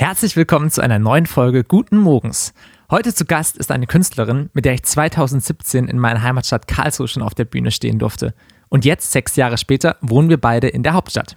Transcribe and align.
Herzlich 0.00 0.36
willkommen 0.36 0.70
zu 0.70 0.80
einer 0.80 1.00
neuen 1.00 1.26
Folge 1.26 1.64
Guten 1.64 1.96
Morgens. 1.98 2.54
Heute 2.88 3.12
zu 3.12 3.24
Gast 3.24 3.56
ist 3.56 3.72
eine 3.72 3.88
Künstlerin, 3.88 4.48
mit 4.52 4.64
der 4.64 4.74
ich 4.74 4.84
2017 4.84 5.88
in 5.88 5.98
meiner 5.98 6.22
Heimatstadt 6.22 6.68
Karlsruhe 6.68 7.08
schon 7.08 7.24
auf 7.24 7.34
der 7.34 7.46
Bühne 7.46 7.72
stehen 7.72 7.98
durfte. 7.98 8.32
Und 8.68 8.84
jetzt, 8.84 9.10
sechs 9.10 9.34
Jahre 9.34 9.58
später, 9.58 9.96
wohnen 10.00 10.28
wir 10.28 10.40
beide 10.40 10.68
in 10.68 10.84
der 10.84 10.92
Hauptstadt. 10.92 11.36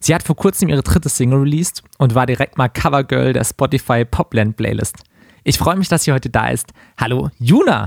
Sie 0.00 0.14
hat 0.14 0.22
vor 0.22 0.34
kurzem 0.34 0.70
ihre 0.70 0.82
dritte 0.82 1.10
Single 1.10 1.40
released 1.40 1.82
und 1.98 2.14
war 2.14 2.24
direkt 2.24 2.56
mal 2.56 2.70
Covergirl 2.70 3.34
der 3.34 3.44
Spotify 3.44 4.06
Popland 4.06 4.56
Playlist. 4.56 4.96
Ich 5.44 5.58
freue 5.58 5.76
mich, 5.76 5.88
dass 5.88 6.04
sie 6.04 6.12
heute 6.12 6.30
da 6.30 6.48
ist. 6.48 6.72
Hallo, 6.96 7.28
Juna! 7.38 7.86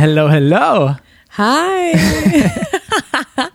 Hello, 0.00 0.30
hello. 0.30 0.96
Hi. 1.36 1.92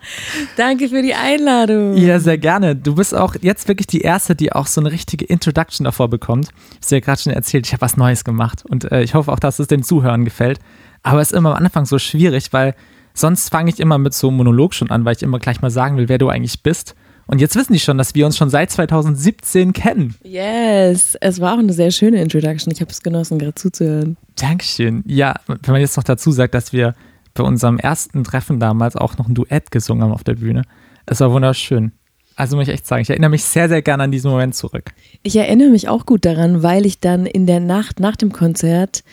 Danke 0.56 0.88
für 0.88 1.02
die 1.02 1.12
Einladung. 1.12 1.96
Ja, 1.96 2.20
sehr 2.20 2.38
gerne. 2.38 2.76
Du 2.76 2.94
bist 2.94 3.16
auch 3.16 3.34
jetzt 3.40 3.66
wirklich 3.66 3.88
die 3.88 4.02
Erste, 4.02 4.36
die 4.36 4.52
auch 4.52 4.68
so 4.68 4.80
eine 4.80 4.92
richtige 4.92 5.24
Introduction 5.24 5.82
davor 5.82 6.08
bekommt. 6.08 6.50
Ich 6.50 6.76
habe 6.76 6.86
dir 6.86 6.94
ja 6.94 7.00
gerade 7.00 7.20
schon 7.20 7.32
erzählt, 7.32 7.66
ich 7.66 7.72
habe 7.72 7.80
was 7.80 7.96
Neues 7.96 8.22
gemacht 8.22 8.62
und 8.64 8.92
äh, 8.92 9.02
ich 9.02 9.14
hoffe 9.14 9.32
auch, 9.32 9.40
dass 9.40 9.58
es 9.58 9.66
den 9.66 9.82
Zuhörern 9.82 10.24
gefällt. 10.24 10.60
Aber 11.02 11.20
es 11.20 11.32
ist 11.32 11.36
immer 11.36 11.56
am 11.56 11.64
Anfang 11.64 11.84
so 11.84 11.98
schwierig, 11.98 12.52
weil 12.52 12.76
sonst 13.12 13.48
fange 13.48 13.70
ich 13.70 13.80
immer 13.80 13.98
mit 13.98 14.14
so 14.14 14.28
einem 14.28 14.36
Monolog 14.36 14.72
schon 14.72 14.90
an, 14.92 15.04
weil 15.04 15.16
ich 15.16 15.24
immer 15.24 15.40
gleich 15.40 15.62
mal 15.62 15.72
sagen 15.72 15.96
will, 15.96 16.08
wer 16.08 16.18
du 16.18 16.28
eigentlich 16.28 16.62
bist. 16.62 16.94
Und 17.26 17.40
jetzt 17.40 17.56
wissen 17.56 17.72
die 17.72 17.80
schon, 17.80 17.98
dass 17.98 18.14
wir 18.14 18.24
uns 18.24 18.36
schon 18.36 18.50
seit 18.50 18.70
2017 18.70 19.72
kennen. 19.72 20.14
Yes, 20.22 21.16
es 21.20 21.40
war 21.40 21.54
auch 21.54 21.58
eine 21.58 21.72
sehr 21.72 21.90
schöne 21.90 22.22
Introduction. 22.22 22.72
Ich 22.72 22.80
habe 22.80 22.90
es 22.90 23.02
genossen, 23.02 23.38
gerade 23.38 23.54
zuzuhören. 23.54 24.16
Dankeschön. 24.36 25.02
Ja, 25.06 25.34
wenn 25.46 25.72
man 25.72 25.80
jetzt 25.80 25.96
noch 25.96 26.04
dazu 26.04 26.30
sagt, 26.30 26.54
dass 26.54 26.72
wir 26.72 26.94
bei 27.34 27.42
unserem 27.42 27.78
ersten 27.78 28.24
Treffen 28.24 28.60
damals 28.60 28.96
auch 28.96 29.18
noch 29.18 29.28
ein 29.28 29.34
Duett 29.34 29.70
gesungen 29.70 30.04
haben 30.04 30.12
auf 30.12 30.24
der 30.24 30.34
Bühne. 30.34 30.62
Es 31.04 31.20
war 31.20 31.32
wunderschön. 31.32 31.92
Also 32.36 32.56
muss 32.56 32.68
ich 32.68 32.74
echt 32.74 32.86
sagen, 32.86 33.02
ich 33.02 33.10
erinnere 33.10 33.30
mich 33.30 33.44
sehr, 33.44 33.68
sehr 33.68 33.82
gerne 33.82 34.04
an 34.04 34.10
diesen 34.10 34.30
Moment 34.30 34.54
zurück. 34.54 34.92
Ich 35.22 35.36
erinnere 35.36 35.70
mich 35.70 35.88
auch 35.88 36.06
gut 36.06 36.24
daran, 36.24 36.62
weil 36.62 36.84
ich 36.84 37.00
dann 37.00 37.26
in 37.26 37.46
der 37.46 37.60
Nacht 37.60 37.98
nach 37.98 38.16
dem 38.16 38.30
Konzert 38.30 39.04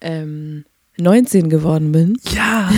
ähm, 0.00 0.64
19 0.98 1.48
geworden 1.48 1.90
bin. 1.92 2.16
Ja. 2.34 2.70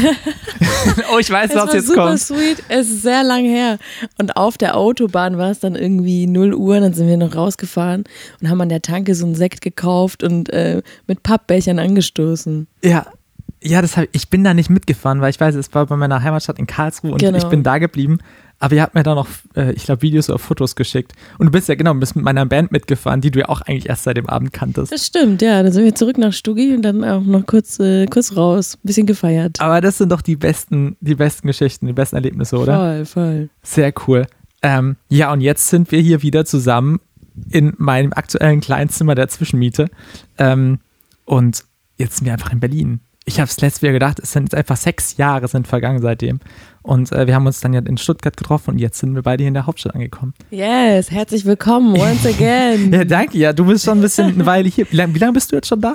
oh, 1.14 1.18
ich 1.18 1.30
weiß, 1.30 1.50
es 1.50 1.56
was 1.56 1.66
war 1.68 1.74
jetzt 1.74 1.86
super 1.88 2.06
kommt. 2.08 2.20
sweet. 2.20 2.62
Es 2.68 2.88
ist 2.88 3.02
sehr 3.02 3.22
lang 3.24 3.44
her. 3.44 3.78
Und 4.18 4.36
auf 4.36 4.56
der 4.56 4.76
Autobahn 4.76 5.36
war 5.36 5.50
es 5.50 5.58
dann 5.60 5.74
irgendwie 5.74 6.26
0 6.26 6.54
Uhr. 6.54 6.80
Dann 6.80 6.94
sind 6.94 7.08
wir 7.08 7.16
noch 7.16 7.34
rausgefahren 7.34 8.04
und 8.40 8.48
haben 8.48 8.60
an 8.60 8.68
der 8.68 8.82
Tanke 8.82 9.14
so 9.14 9.26
einen 9.26 9.34
Sekt 9.34 9.60
gekauft 9.60 10.22
und 10.22 10.50
äh, 10.50 10.82
mit 11.06 11.22
Pappbechern 11.22 11.78
angestoßen. 11.78 12.66
Ja. 12.84 13.06
Ja, 13.66 13.80
das 13.80 13.96
hab, 13.96 14.06
ich 14.12 14.28
bin 14.28 14.44
da 14.44 14.52
nicht 14.52 14.68
mitgefahren, 14.68 15.22
weil 15.22 15.30
ich 15.30 15.40
weiß, 15.40 15.54
es 15.54 15.72
war 15.72 15.86
bei 15.86 15.96
meiner 15.96 16.22
Heimatstadt 16.22 16.58
in 16.58 16.66
Karlsruhe 16.66 17.12
und 17.12 17.18
Genau. 17.18 17.38
ich 17.38 17.44
bin 17.44 17.62
da 17.62 17.78
geblieben. 17.78 18.18
Aber 18.58 18.74
ihr 18.74 18.82
habt 18.82 18.94
mir 18.94 19.02
da 19.02 19.14
noch, 19.14 19.28
äh, 19.56 19.72
ich 19.72 19.84
glaube, 19.84 20.02
Videos 20.02 20.30
oder 20.30 20.38
Fotos 20.38 20.76
geschickt. 20.76 21.12
Und 21.38 21.46
du 21.46 21.52
bist 21.52 21.68
ja 21.68 21.74
genau, 21.74 21.92
du 21.92 22.00
bist 22.00 22.16
mit 22.16 22.24
meiner 22.24 22.46
Band 22.46 22.72
mitgefahren, 22.72 23.20
die 23.20 23.30
du 23.30 23.40
ja 23.40 23.48
auch 23.48 23.60
eigentlich 23.62 23.88
erst 23.88 24.04
seit 24.04 24.16
dem 24.16 24.28
Abend 24.28 24.52
kanntest. 24.52 24.92
Das 24.92 25.06
stimmt, 25.06 25.42
ja. 25.42 25.62
Dann 25.62 25.72
sind 25.72 25.84
wir 25.84 25.94
zurück 25.94 26.18
nach 26.18 26.32
Stuggi 26.32 26.74
und 26.74 26.82
dann 26.82 27.04
auch 27.04 27.22
noch 27.22 27.44
kurz, 27.46 27.78
äh, 27.80 28.06
kurz 28.06 28.36
raus. 28.36 28.76
Ein 28.76 28.86
bisschen 28.86 29.06
gefeiert. 29.06 29.60
Aber 29.60 29.80
das 29.80 29.98
sind 29.98 30.10
doch 30.10 30.22
die 30.22 30.36
besten, 30.36 30.96
die 31.00 31.14
besten 31.14 31.46
Geschichten, 31.46 31.86
die 31.86 31.92
besten 31.92 32.16
Erlebnisse, 32.16 32.56
oder? 32.58 32.76
Voll, 32.76 33.04
voll. 33.06 33.48
Sehr 33.62 33.92
cool. 34.06 34.26
Ähm, 34.62 34.96
ja, 35.08 35.32
und 35.32 35.42
jetzt 35.42 35.68
sind 35.68 35.92
wir 35.92 36.00
hier 36.00 36.22
wieder 36.22 36.46
zusammen 36.46 37.00
in 37.50 37.74
meinem 37.76 38.12
aktuellen 38.12 38.60
Kleinzimmer 38.60 39.14
der 39.14 39.28
Zwischenmiete. 39.28 39.90
Ähm, 40.38 40.78
und 41.24 41.64
jetzt 41.96 42.16
sind 42.16 42.26
wir 42.26 42.32
einfach 42.32 42.52
in 42.52 42.60
Berlin. 42.60 43.00
Ich 43.26 43.40
habe 43.40 43.48
es 43.48 43.60
letztes 43.60 43.82
Jahr 43.82 43.92
gedacht, 43.92 44.18
es 44.20 44.32
sind 44.32 44.44
jetzt 44.44 44.54
einfach 44.54 44.76
sechs 44.76 45.16
Jahre 45.16 45.48
sind 45.48 45.66
vergangen 45.66 46.00
seitdem. 46.00 46.40
Und 46.84 47.12
äh, 47.12 47.26
wir 47.26 47.34
haben 47.34 47.46
uns 47.46 47.60
dann 47.60 47.72
ja 47.72 47.80
in 47.80 47.96
Stuttgart 47.96 48.36
getroffen 48.36 48.72
und 48.72 48.78
jetzt 48.78 48.98
sind 48.98 49.14
wir 49.14 49.22
beide 49.22 49.42
hier 49.42 49.48
in 49.48 49.54
der 49.54 49.66
Hauptstadt 49.66 49.94
angekommen. 49.94 50.34
Yes, 50.50 51.10
herzlich 51.10 51.46
willkommen 51.46 51.98
once 51.98 52.26
again. 52.26 52.92
Ja, 52.92 53.04
danke. 53.04 53.38
Ja, 53.38 53.54
du 53.54 53.64
bist 53.64 53.86
schon 53.86 53.98
ein 53.98 54.00
bisschen 54.02 54.34
eine 54.34 54.44
Weile 54.44 54.68
hier. 54.68 54.86
Wie 54.90 54.96
lange 54.96 55.14
wie 55.14 55.18
lang 55.18 55.32
bist 55.32 55.50
du 55.50 55.56
jetzt 55.56 55.66
schon 55.68 55.80
da? 55.80 55.94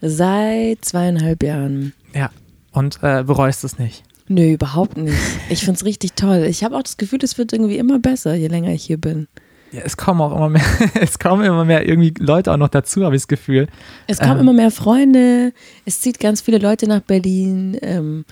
Seit 0.00 0.84
zweieinhalb 0.84 1.44
Jahren. 1.44 1.92
Ja. 2.12 2.30
Und 2.72 2.98
äh, 3.02 3.22
bereust 3.22 3.62
es 3.62 3.78
nicht. 3.78 4.02
Nö, 4.26 4.54
überhaupt 4.54 4.96
nicht. 4.96 5.16
Ich 5.48 5.64
find's 5.64 5.84
richtig 5.84 6.14
toll. 6.14 6.44
Ich 6.48 6.64
habe 6.64 6.76
auch 6.76 6.82
das 6.82 6.96
Gefühl, 6.96 7.20
es 7.22 7.38
wird 7.38 7.52
irgendwie 7.52 7.78
immer 7.78 8.00
besser, 8.00 8.34
je 8.34 8.48
länger 8.48 8.72
ich 8.72 8.82
hier 8.82 8.98
bin. 8.98 9.28
Ja, 9.70 9.82
es 9.84 9.96
kommen 9.96 10.20
auch 10.20 10.34
immer 10.34 10.48
mehr, 10.48 10.64
es 11.00 11.20
kommen 11.20 11.44
immer 11.44 11.64
mehr 11.64 11.86
irgendwie 11.88 12.12
Leute 12.18 12.52
auch 12.52 12.56
noch 12.56 12.68
dazu, 12.68 13.04
habe 13.04 13.14
ich 13.14 13.22
das 13.22 13.28
Gefühl. 13.28 13.68
Es 14.08 14.18
kommen 14.18 14.32
Ähm. 14.32 14.40
immer 14.40 14.52
mehr 14.54 14.72
Freunde, 14.72 15.52
es 15.84 16.00
zieht 16.00 16.18
ganz 16.18 16.40
viele 16.40 16.58
Leute 16.58 16.88
nach 16.88 17.00
Berlin. 17.02 17.78
Ähm, 17.80 18.24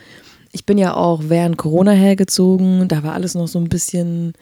ich 0.53 0.65
bin 0.67 0.79
ja 0.79 0.95
auch 0.95 1.23
während 1.29 1.57
Corona 1.57 1.93
hergezogen, 1.93 2.89
da 2.89 3.03
war 3.03 3.13
alles 3.15 3.35
noch 3.35 3.49
so 3.49 3.59
ein 3.59 3.69
bisschen 3.69 4.33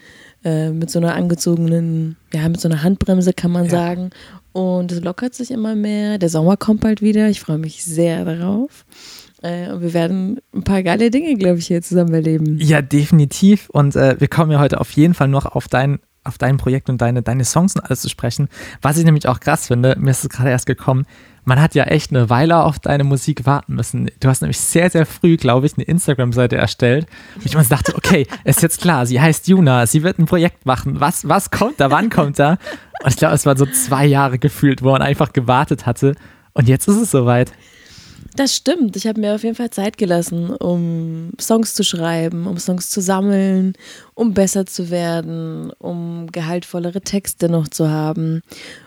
äh, 0.45 0.71
mit 0.71 0.91
so 0.91 0.99
einer 0.99 1.15
angezogenen, 1.15 2.17
ja, 2.33 2.49
mit 2.49 2.61
so 2.61 2.69
einer 2.69 2.83
Handbremse 2.83 3.33
kann 3.33 3.51
man 3.51 3.65
Ja. 3.65 3.71
sagen. 3.71 4.11
Und 4.53 4.91
es 4.93 5.03
lockert 5.03 5.35
sich 5.35 5.51
immer 5.51 5.75
mehr. 5.75 6.19
Der 6.19 6.29
Sommer 6.31 6.57
kommt 6.57 6.81
bald 6.81 7.03
wieder, 7.03 7.29
ich 7.29 7.41
freue 7.41 7.59
mich 7.59 7.85
sehr 7.85 8.25
darauf. 8.25 8.87
Äh, 9.43 9.71
und 9.71 9.83
wir 9.83 9.93
werden 9.93 10.39
ein 10.55 10.63
paar 10.63 10.83
geile 10.83 11.11
Dinge, 11.11 11.35
glaube 11.35 11.59
ich, 11.59 11.67
hier 11.67 11.83
zusammen 11.83 12.15
erleben. 12.15 12.57
Ja, 12.61 12.81
definitiv. 12.83 13.69
Und 13.71 13.97
äh, 13.97 14.17
wir 14.19 14.29
kommen 14.29 14.51
ja 14.51 14.59
heute 14.59 14.81
auf 14.81 14.91
jeden 14.93 15.13
Fall 15.15 15.29
noch 15.29 15.45
auf 15.45 15.69
dein, 15.69 15.99
auf 16.25 16.39
dein 16.39 16.57
Projekt 16.57 16.89
und 16.89 17.01
deine, 17.03 17.23
deine 17.23 17.45
Songs 17.45 17.75
und 17.75 17.83
alles 17.83 18.01
zu 18.01 18.09
sprechen. 18.09 18.49
Was 18.81 18.97
ich 18.97 19.05
nämlich 19.05 19.29
auch 19.29 19.41
krass 19.41 19.67
finde, 19.67 19.97
mir 19.99 20.11
ist 20.11 20.25
es 20.25 20.31
gerade 20.31 20.51
erst 20.51 20.67
gekommen, 20.67 21.05
man 21.47 21.63
hat 21.63 21.77
ja 21.77 21.85
echt 21.85 22.11
eine 22.11 22.29
Weile 22.29 22.63
auf 22.65 22.81
deine 22.81 23.05
Musik 23.05 23.47
warten 23.47 23.77
müssen. 23.77 24.11
Du 24.19 24.29
hast 24.29 24.43
nämlich 24.43 24.59
sehr, 24.59 24.91
sehr 24.91 25.07
früh, 25.07 25.37
glaube 25.37 25.67
ich, 25.67 25.75
eine 25.75 25.85
Instagram-Seite 25.85 26.57
erstellt. 26.57 27.07
Und 27.37 27.47
ich 27.47 27.53
so 27.53 27.63
dachte, 27.63 27.95
okay, 27.95 28.27
ist 28.45 28.63
jetzt 28.63 28.81
klar, 28.81 29.07
sie 29.07 29.21
heißt 29.21 29.47
Juna, 29.47 29.87
sie 29.87 30.03
wird 30.03 30.19
ein 30.19 30.27
Projekt 30.27 30.67
machen. 30.67 30.99
Was, 30.99 31.29
was 31.29 31.53
kommt 31.53 31.79
da? 31.79 31.91
Wann 31.93 32.11
kommt 32.11 32.41
da? 32.41 32.59
Und 33.05 33.11
ich 33.11 33.17
glaube, 33.17 33.37
es 33.37 33.47
war 33.47 33.57
so 33.57 33.65
zwei 33.65 34.07
Jahre 34.07 34.41
gefühlt, 34.41 34.83
wo 34.83 34.91
man 34.91 35.03
einfach 35.03 35.33
gewartet 35.33 35.87
hatte. 35.87 36.17
Und 36.53 36.67
jetzt 36.67 36.89
ist 36.89 36.97
es 36.97 37.13
soweit. 37.13 37.53
Das 38.35 38.55
stimmt. 38.55 38.97
Ich 38.97 39.07
habe 39.07 39.21
mir 39.21 39.37
auf 39.37 39.45
jeden 39.45 39.55
Fall 39.55 39.71
Zeit 39.71 39.99
gelassen, 39.99 40.51
um 40.51 41.31
Songs 41.41 41.75
zu 41.75 41.85
schreiben, 41.85 42.49
um 42.49 42.59
Songs 42.59 42.91
zu 42.91 43.01
sammeln, 43.01 43.75
um 44.15 44.35
besser 44.35 44.67
zu 44.67 44.91
werden, 44.91 45.71
um 45.79 46.27
gehaltvollere 46.33 47.03
Texte 47.03 47.49
noch 47.49 47.69
zu 47.69 47.89
haben 47.89 48.43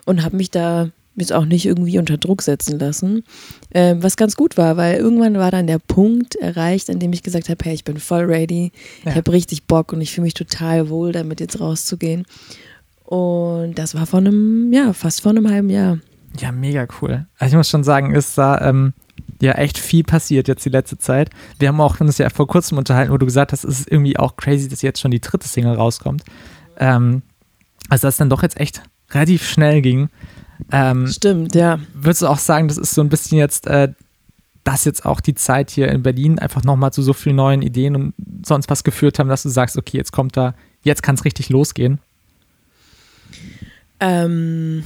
und 0.06 0.24
habe 0.24 0.36
mich 0.36 0.52
da 0.52 0.90
jetzt 1.20 1.34
auch 1.34 1.46
nicht 1.46 1.66
irgendwie 1.66 2.00
unter 2.00 2.18
Druck 2.18 2.42
setzen 2.42 2.80
lassen, 2.80 3.24
äh, 3.72 3.96
was 4.00 4.18
ganz 4.18 4.36
gut 4.36 4.58
war, 4.58 4.78
weil 4.78 4.98
irgendwann 4.98 5.36
war 5.38 5.52
dann 5.52 5.68
der 5.68 5.80
Punkt 5.80 6.36
erreicht, 6.36 6.90
an 6.90 7.00
dem 7.00 7.14
ich 7.14 7.24
gesagt 7.24 7.50
habe, 7.50 7.64
hey, 7.64 7.74
ich 7.74 7.84
bin 7.84 7.98
voll 8.00 8.26
ready, 8.26 8.72
Ja. 9.04 9.12
ich 9.12 9.18
habe 9.18 9.32
richtig 9.32 9.64
Bock 9.66 9.94
und 9.94 10.02
ich 10.02 10.12
fühle 10.12 10.26
mich 10.26 10.34
total 10.34 10.90
wohl, 10.90 11.12
damit 11.12 11.40
jetzt 11.40 11.60
rauszugehen. 11.60 12.26
Und 13.06 13.76
das 13.80 13.96
war 13.96 14.06
vor 14.06 14.20
einem, 14.20 14.72
ja, 14.72 14.94
fast 14.94 15.22
vor 15.22 15.32
einem 15.32 15.50
halben 15.50 15.70
Jahr. 15.70 15.98
Ja, 16.40 16.52
mega 16.52 16.88
cool. 17.02 17.26
Also 17.40 17.54
ich 17.54 17.58
muss 17.58 17.70
schon 17.70 17.84
sagen, 17.84 18.14
ist 18.14 18.38
da 18.38 18.62
ähm, 18.70 18.94
ja 19.42 19.54
echt 19.54 19.80
viel 19.80 20.04
passiert 20.04 20.48
jetzt 20.48 20.64
die 20.64 20.70
letzte 20.70 20.98
Zeit. 21.00 21.32
Wir 21.58 21.70
haben 21.70 21.82
auch 21.82 22.00
uns 22.00 22.20
ja 22.20 22.30
vor 22.30 22.48
kurzem 22.48 22.78
unterhalten, 22.78 23.12
wo 23.12 23.18
du 23.18 23.26
gesagt 23.26 23.52
hast, 23.52 23.64
es 23.64 23.80
ist 23.82 23.92
irgendwie 23.92 24.18
auch 24.18 24.36
crazy, 24.36 24.68
dass 24.70 24.84
jetzt 24.84 25.00
schon 25.02 25.10
die 25.12 25.22
dritte 25.22 25.48
Single 25.48 25.74
rauskommt. 25.74 26.24
Ähm, 26.78 27.24
also 27.90 28.08
dass 28.08 28.14
es 28.14 28.18
dann 28.20 28.30
doch 28.30 28.44
jetzt 28.44 28.60
echt 28.60 28.84
relativ 29.12 29.44
schnell 29.50 29.82
ging. 29.82 30.10
Ähm, 30.72 31.08
Stimmt, 31.08 31.56
ja. 31.56 31.80
würdest 31.94 32.22
du 32.22 32.28
auch 32.28 32.38
sagen, 32.38 32.68
das 32.68 32.78
ist 32.78 32.94
so 32.94 33.02
ein 33.02 33.10
bisschen 33.10 33.38
jetzt, 33.38 33.68
äh, 33.68 33.90
dass 34.64 34.86
jetzt 34.86 35.06
auch 35.06 35.22
die 35.22 35.36
Zeit 35.36 35.72
hier 35.72 35.90
in 35.90 36.04
Berlin 36.04 36.38
einfach 36.38 36.64
nochmal 36.64 36.94
zu 36.94 37.02
so 37.02 37.14
vielen 37.14 37.38
neuen 37.38 37.62
Ideen 37.62 37.96
und 37.96 38.14
sonst 38.46 38.70
was 38.70 38.84
geführt 38.84 39.20
haben, 39.20 39.30
dass 39.30 39.44
du 39.44 39.50
sagst, 39.50 39.78
okay, 39.78 39.98
jetzt 39.98 40.12
kommt 40.12 40.36
da, 40.38 40.54
jetzt 40.84 41.02
kann 41.02 41.16
es 41.16 41.26
richtig 41.26 41.50
losgehen. 41.50 42.00
Ähm, 44.00 44.84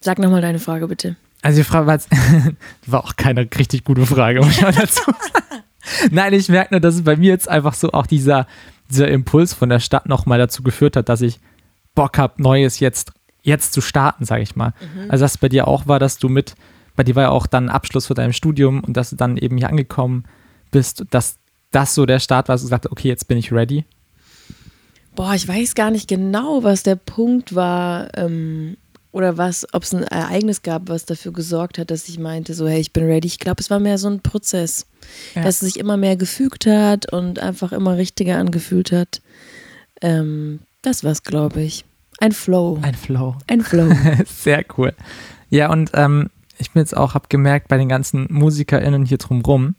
sag 0.00 0.18
nochmal 0.18 0.42
deine 0.42 0.58
Frage 0.58 0.88
bitte. 0.88 1.16
Also 1.42 1.58
die 1.58 1.64
Frage 1.64 1.86
war, 1.86 1.94
jetzt, 1.94 2.10
war 2.86 3.04
auch 3.04 3.16
keine 3.16 3.48
richtig 3.56 3.84
gute 3.84 4.06
Frage, 4.06 4.40
muss 4.40 4.52
ich 4.52 4.62
mal 4.62 4.72
dazu 4.72 5.02
sagen. 5.04 5.64
Nein, 6.10 6.32
ich 6.34 6.48
merke 6.48 6.74
nur, 6.74 6.80
dass 6.80 6.94
es 6.94 7.02
bei 7.02 7.16
mir 7.16 7.30
jetzt 7.30 7.48
einfach 7.48 7.74
so 7.74 7.92
auch 7.92 8.06
dieser, 8.06 8.46
dieser 8.90 9.08
Impuls 9.08 9.54
von 9.54 9.68
der 9.68 9.80
Stadt 9.80 10.06
nochmal 10.06 10.38
dazu 10.38 10.62
geführt 10.62 10.96
hat, 10.96 11.08
dass 11.08 11.22
ich 11.22 11.40
Bock 11.94 12.18
habe, 12.18 12.40
Neues 12.42 12.80
jetzt, 12.80 13.12
jetzt 13.42 13.72
zu 13.72 13.80
starten, 13.80 14.24
sage 14.24 14.42
ich 14.42 14.56
mal. 14.56 14.72
Also 15.08 15.24
dass 15.24 15.32
es 15.32 15.38
bei 15.38 15.48
dir 15.48 15.66
auch 15.68 15.86
war, 15.86 15.98
dass 15.98 16.18
du 16.18 16.28
mit, 16.28 16.54
bei 16.96 17.02
dir 17.04 17.14
war 17.16 17.24
ja 17.24 17.30
auch 17.30 17.46
dann 17.46 17.68
Abschluss 17.68 18.06
für 18.06 18.14
dein 18.14 18.32
Studium 18.32 18.82
und 18.84 18.96
dass 18.96 19.10
du 19.10 19.16
dann 19.16 19.36
eben 19.36 19.56
hier 19.58 19.68
angekommen 19.68 20.24
bist, 20.70 21.04
dass 21.10 21.36
das 21.70 21.94
so 21.94 22.04
der 22.06 22.18
Start 22.20 22.48
war, 22.48 22.54
dass 22.54 22.62
du 22.62 22.66
gesagt 22.66 22.84
hast, 22.86 22.92
okay, 22.92 23.08
jetzt 23.08 23.28
bin 23.28 23.38
ich 23.38 23.52
ready. 23.52 23.84
Boah, 25.14 25.34
ich 25.34 25.46
weiß 25.46 25.74
gar 25.74 25.90
nicht 25.90 26.08
genau, 26.08 26.62
was 26.62 26.82
der 26.82 26.96
Punkt 26.96 27.54
war 27.54 28.16
ähm, 28.16 28.76
oder 29.12 29.36
was, 29.36 29.66
ob 29.72 29.82
es 29.82 29.92
ein 29.92 30.04
Ereignis 30.04 30.62
gab, 30.62 30.88
was 30.88 31.04
dafür 31.04 31.32
gesorgt 31.32 31.78
hat, 31.78 31.90
dass 31.90 32.08
ich 32.08 32.18
meinte, 32.18 32.54
so, 32.54 32.68
hey, 32.68 32.80
ich 32.80 32.92
bin 32.92 33.04
ready. 33.04 33.26
Ich 33.26 33.38
glaube, 33.40 33.60
es 33.60 33.70
war 33.70 33.80
mehr 33.80 33.98
so 33.98 34.08
ein 34.08 34.20
Prozess, 34.20 34.86
Ja. 35.34 35.42
dass 35.42 35.56
es 35.62 35.72
sich 35.72 35.78
immer 35.80 35.96
mehr 35.96 36.16
gefügt 36.16 36.66
hat 36.66 37.12
und 37.12 37.38
einfach 37.40 37.72
immer 37.72 37.96
richtiger 37.96 38.38
angefühlt 38.38 38.92
hat. 38.92 39.20
Ähm, 40.00 40.60
das 40.82 41.02
war's, 41.02 41.24
glaube 41.24 41.60
ich. 41.62 41.84
Ein 42.20 42.32
Flow. 42.32 42.78
Ein 42.82 42.94
Flow. 42.94 43.36
Ein 43.46 43.62
Flow. 43.62 43.90
Sehr 44.26 44.64
cool. 44.76 44.92
Ja, 45.48 45.72
und 45.72 45.90
ähm, 45.94 46.28
ich 46.58 46.70
bin 46.70 46.80
jetzt 46.80 46.96
auch, 46.96 47.14
habe 47.14 47.26
gemerkt, 47.28 47.68
bei 47.68 47.78
den 47.78 47.88
ganzen 47.88 48.26
MusikerInnen 48.30 49.06
hier 49.06 49.18
drumrum, 49.18 49.74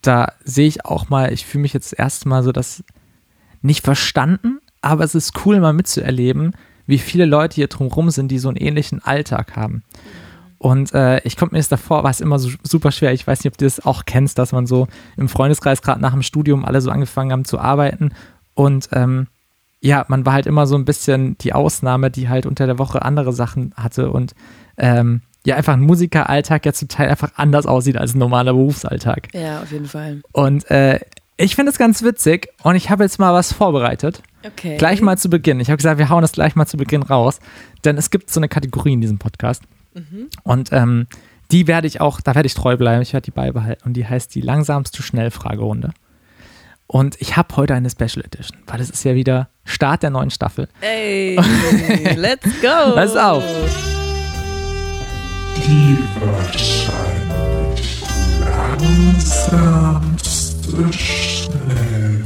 da 0.00 0.32
sehe 0.44 0.68
ich 0.68 0.84
auch 0.84 1.10
mal, 1.10 1.32
ich 1.32 1.44
fühle 1.44 1.62
mich 1.62 1.72
jetzt 1.72 1.96
erstmal 1.98 2.42
so, 2.44 2.52
dass 2.52 2.84
nicht 3.62 3.84
verstanden, 3.84 4.60
aber 4.80 5.04
es 5.04 5.14
ist 5.14 5.44
cool, 5.44 5.60
mal 5.60 5.72
mitzuerleben, 5.72 6.54
wie 6.86 6.98
viele 6.98 7.26
Leute 7.26 7.56
hier 7.56 7.68
drumrum 7.68 8.10
sind, 8.10 8.28
die 8.28 8.38
so 8.38 8.48
einen 8.48 8.56
ähnlichen 8.56 9.02
Alltag 9.02 9.56
haben. 9.56 9.82
Und 10.58 10.94
äh, 10.94 11.20
ich 11.24 11.36
konnte 11.36 11.56
mir 11.56 11.58
das 11.58 11.68
davor, 11.68 12.04
war 12.04 12.10
es 12.10 12.20
immer 12.20 12.38
so 12.38 12.50
super 12.62 12.92
schwer. 12.92 13.12
Ich 13.12 13.26
weiß 13.26 13.42
nicht, 13.42 13.52
ob 13.52 13.58
du 13.58 13.64
das 13.64 13.84
auch 13.84 14.04
kennst, 14.04 14.38
dass 14.38 14.52
man 14.52 14.68
so 14.68 14.86
im 15.16 15.28
Freundeskreis 15.28 15.82
gerade 15.82 16.00
nach 16.00 16.12
dem 16.12 16.22
Studium 16.22 16.64
alle 16.64 16.80
so 16.80 16.92
angefangen 16.92 17.32
haben 17.32 17.44
zu 17.44 17.58
arbeiten. 17.58 18.12
Und 18.54 18.88
ähm, 18.92 19.26
ja, 19.82 20.04
man 20.08 20.24
war 20.24 20.34
halt 20.34 20.46
immer 20.46 20.66
so 20.66 20.76
ein 20.76 20.84
bisschen 20.84 21.36
die 21.38 21.52
Ausnahme, 21.52 22.10
die 22.10 22.28
halt 22.28 22.46
unter 22.46 22.66
der 22.66 22.78
Woche 22.78 23.02
andere 23.02 23.32
Sachen 23.32 23.74
hatte 23.76 24.10
und 24.10 24.34
ähm, 24.78 25.22
ja, 25.44 25.56
einfach 25.56 25.72
ein 25.72 25.80
Musikeralltag 25.80 26.64
ja 26.64 26.72
zum 26.72 26.86
Teil 26.86 27.08
einfach 27.08 27.32
anders 27.34 27.66
aussieht 27.66 27.96
als 27.96 28.14
ein 28.14 28.18
normaler 28.18 28.52
Berufsalltag. 28.52 29.34
Ja, 29.34 29.60
auf 29.60 29.72
jeden 29.72 29.86
Fall. 29.86 30.22
Und 30.30 30.70
äh, 30.70 31.00
ich 31.36 31.56
finde 31.56 31.72
es 31.72 31.78
ganz 31.78 32.04
witzig 32.04 32.48
und 32.62 32.76
ich 32.76 32.90
habe 32.90 33.02
jetzt 33.02 33.18
mal 33.18 33.34
was 33.34 33.52
vorbereitet. 33.52 34.22
Okay. 34.46 34.76
Gleich 34.76 35.00
mal 35.00 35.18
zu 35.18 35.28
Beginn. 35.28 35.58
Ich 35.58 35.68
habe 35.68 35.78
gesagt, 35.78 35.98
wir 35.98 36.08
hauen 36.08 36.22
das 36.22 36.32
gleich 36.32 36.54
mal 36.54 36.66
zu 36.66 36.76
Beginn 36.76 37.02
raus, 37.02 37.40
denn 37.84 37.98
es 37.98 38.10
gibt 38.10 38.30
so 38.30 38.38
eine 38.38 38.48
Kategorie 38.48 38.92
in 38.92 39.00
diesem 39.00 39.18
Podcast. 39.18 39.64
Und 40.44 40.72
ähm, 40.72 41.08
die 41.50 41.66
werde 41.66 41.88
ich 41.88 42.00
auch, 42.00 42.20
da 42.20 42.36
werde 42.36 42.46
ich 42.46 42.54
treu 42.54 42.76
bleiben, 42.76 43.02
ich 43.02 43.12
werde 43.12 43.24
die 43.24 43.30
beibehalten. 43.32 43.82
Und 43.84 43.94
die 43.94 44.06
heißt 44.06 44.32
die 44.34 44.40
langsamste 44.40 45.02
Schnellfragerunde. 45.02 45.90
Und 46.92 47.18
ich 47.22 47.36
habe 47.38 47.56
heute 47.56 47.74
eine 47.74 47.88
Special 47.88 48.22
Edition, 48.22 48.58
weil 48.66 48.78
es 48.78 48.90
ist 48.90 49.02
ja 49.02 49.14
wieder 49.14 49.48
Start 49.64 50.02
der 50.02 50.10
neuen 50.10 50.30
Staffel. 50.30 50.68
Ey, 50.82 51.36
let's 52.16 52.44
go. 52.60 52.92
Pass 52.94 53.16
auf. 53.16 53.42
Die 55.56 55.96
wahrscheinlich 56.20 58.02
langsamste 59.18 60.92
Schnellfrage. 60.92 62.22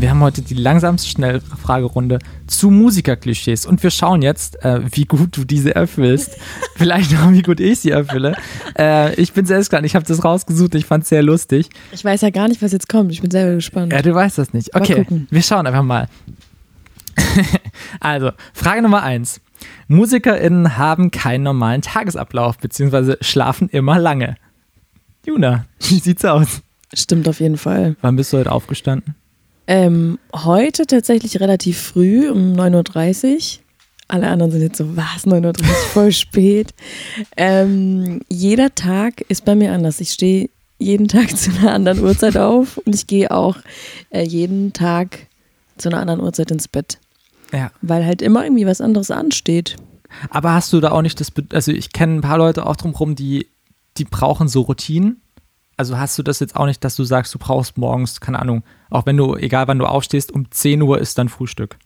Wir 0.00 0.08
haben 0.08 0.22
heute 0.22 0.40
die 0.40 0.54
langsamste 0.54 1.10
Schnellfragerunde 1.10 2.20
zu 2.46 2.70
Musikerklischees 2.70 3.66
und 3.66 3.82
wir 3.82 3.90
schauen 3.90 4.22
jetzt, 4.22 4.64
äh, 4.64 4.80
wie 4.92 5.04
gut 5.04 5.36
du 5.36 5.44
diese 5.44 5.74
erfüllst. 5.74 6.38
Vielleicht 6.76 7.14
auch, 7.18 7.30
wie 7.32 7.42
gut 7.42 7.60
ich 7.60 7.80
sie 7.80 7.90
erfülle. 7.90 8.34
Äh, 8.78 9.14
ich 9.16 9.34
bin 9.34 9.44
sehr 9.44 9.58
gespannt. 9.58 9.84
Ich 9.84 9.94
habe 9.94 10.06
das 10.06 10.24
rausgesucht. 10.24 10.74
Ich 10.74 10.86
fand 10.86 11.02
es 11.02 11.10
sehr 11.10 11.22
lustig. 11.22 11.68
Ich 11.92 12.02
weiß 12.02 12.22
ja 12.22 12.30
gar 12.30 12.48
nicht, 12.48 12.62
was 12.62 12.72
jetzt 12.72 12.88
kommt. 12.88 13.12
Ich 13.12 13.20
bin 13.20 13.30
selber 13.30 13.56
gespannt. 13.56 13.92
Ja, 13.92 14.00
du 14.00 14.14
weißt 14.14 14.38
das 14.38 14.54
nicht. 14.54 14.74
Okay, 14.74 15.04
wir 15.28 15.42
schauen 15.42 15.66
einfach 15.66 15.82
mal. 15.82 16.08
also, 18.00 18.30
Frage 18.54 18.80
Nummer 18.80 19.02
eins. 19.02 19.42
MusikerInnen 19.88 20.78
haben 20.78 21.10
keinen 21.10 21.42
normalen 21.42 21.82
Tagesablauf, 21.82 22.56
beziehungsweise 22.56 23.18
schlafen 23.20 23.68
immer 23.68 23.98
lange. 23.98 24.36
Juna, 25.26 25.66
wie 25.80 25.98
sieht's 25.98 26.24
aus? 26.24 26.62
Stimmt 26.94 27.28
auf 27.28 27.38
jeden 27.38 27.58
Fall. 27.58 27.96
Wann 28.00 28.16
bist 28.16 28.32
du 28.32 28.38
heute 28.38 28.50
aufgestanden? 28.50 29.14
Ähm, 29.66 30.18
heute 30.34 30.86
tatsächlich 30.86 31.40
relativ 31.40 31.78
früh, 31.80 32.28
um 32.30 32.54
9.30 32.54 33.34
Uhr. 33.34 33.64
Alle 34.08 34.26
anderen 34.28 34.50
sind 34.50 34.62
jetzt 34.62 34.78
so, 34.78 34.96
was, 34.96 35.24
9.30 35.26 35.46
Uhr, 35.60 35.64
voll 35.92 36.12
spät. 36.12 36.74
Ähm, 37.36 38.20
jeder 38.28 38.74
Tag 38.74 39.20
ist 39.28 39.44
bei 39.44 39.54
mir 39.54 39.72
anders. 39.72 40.00
Ich 40.00 40.10
stehe 40.10 40.50
jeden 40.78 41.06
Tag 41.06 41.36
zu 41.36 41.50
einer 41.52 41.72
anderen 41.74 42.00
Uhrzeit 42.00 42.36
auf 42.36 42.78
und 42.78 42.94
ich 42.94 43.06
gehe 43.06 43.30
auch 43.30 43.56
äh, 44.10 44.22
jeden 44.24 44.72
Tag 44.72 45.26
zu 45.78 45.88
einer 45.88 46.00
anderen 46.00 46.20
Uhrzeit 46.20 46.50
ins 46.50 46.66
Bett, 46.66 46.98
Ja. 47.52 47.70
weil 47.82 48.04
halt 48.04 48.20
immer 48.22 48.42
irgendwie 48.44 48.66
was 48.66 48.80
anderes 48.80 49.10
ansteht. 49.12 49.76
Aber 50.30 50.52
hast 50.54 50.72
du 50.72 50.80
da 50.80 50.90
auch 50.90 51.02
nicht 51.02 51.20
das, 51.20 51.30
Be 51.30 51.44
also 51.54 51.70
ich 51.70 51.92
kenne 51.92 52.16
ein 52.16 52.20
paar 52.20 52.36
Leute 52.38 52.66
auch 52.66 52.74
drumherum, 52.76 53.14
die, 53.14 53.46
die 53.96 54.04
brauchen 54.04 54.48
so 54.48 54.62
Routinen. 54.62 55.20
Also 55.80 55.96
hast 55.96 56.18
du 56.18 56.22
das 56.22 56.40
jetzt 56.40 56.56
auch 56.56 56.66
nicht, 56.66 56.84
dass 56.84 56.94
du 56.94 57.04
sagst, 57.04 57.32
du 57.32 57.38
brauchst 57.38 57.78
morgens, 57.78 58.20
keine 58.20 58.38
Ahnung, 58.38 58.64
auch 58.90 59.06
wenn 59.06 59.16
du, 59.16 59.34
egal 59.34 59.66
wann 59.66 59.78
du 59.78 59.86
aufstehst, 59.86 60.30
um 60.30 60.50
10 60.50 60.82
Uhr 60.82 60.98
ist 60.98 61.16
dann 61.16 61.30
Frühstück. 61.30 61.78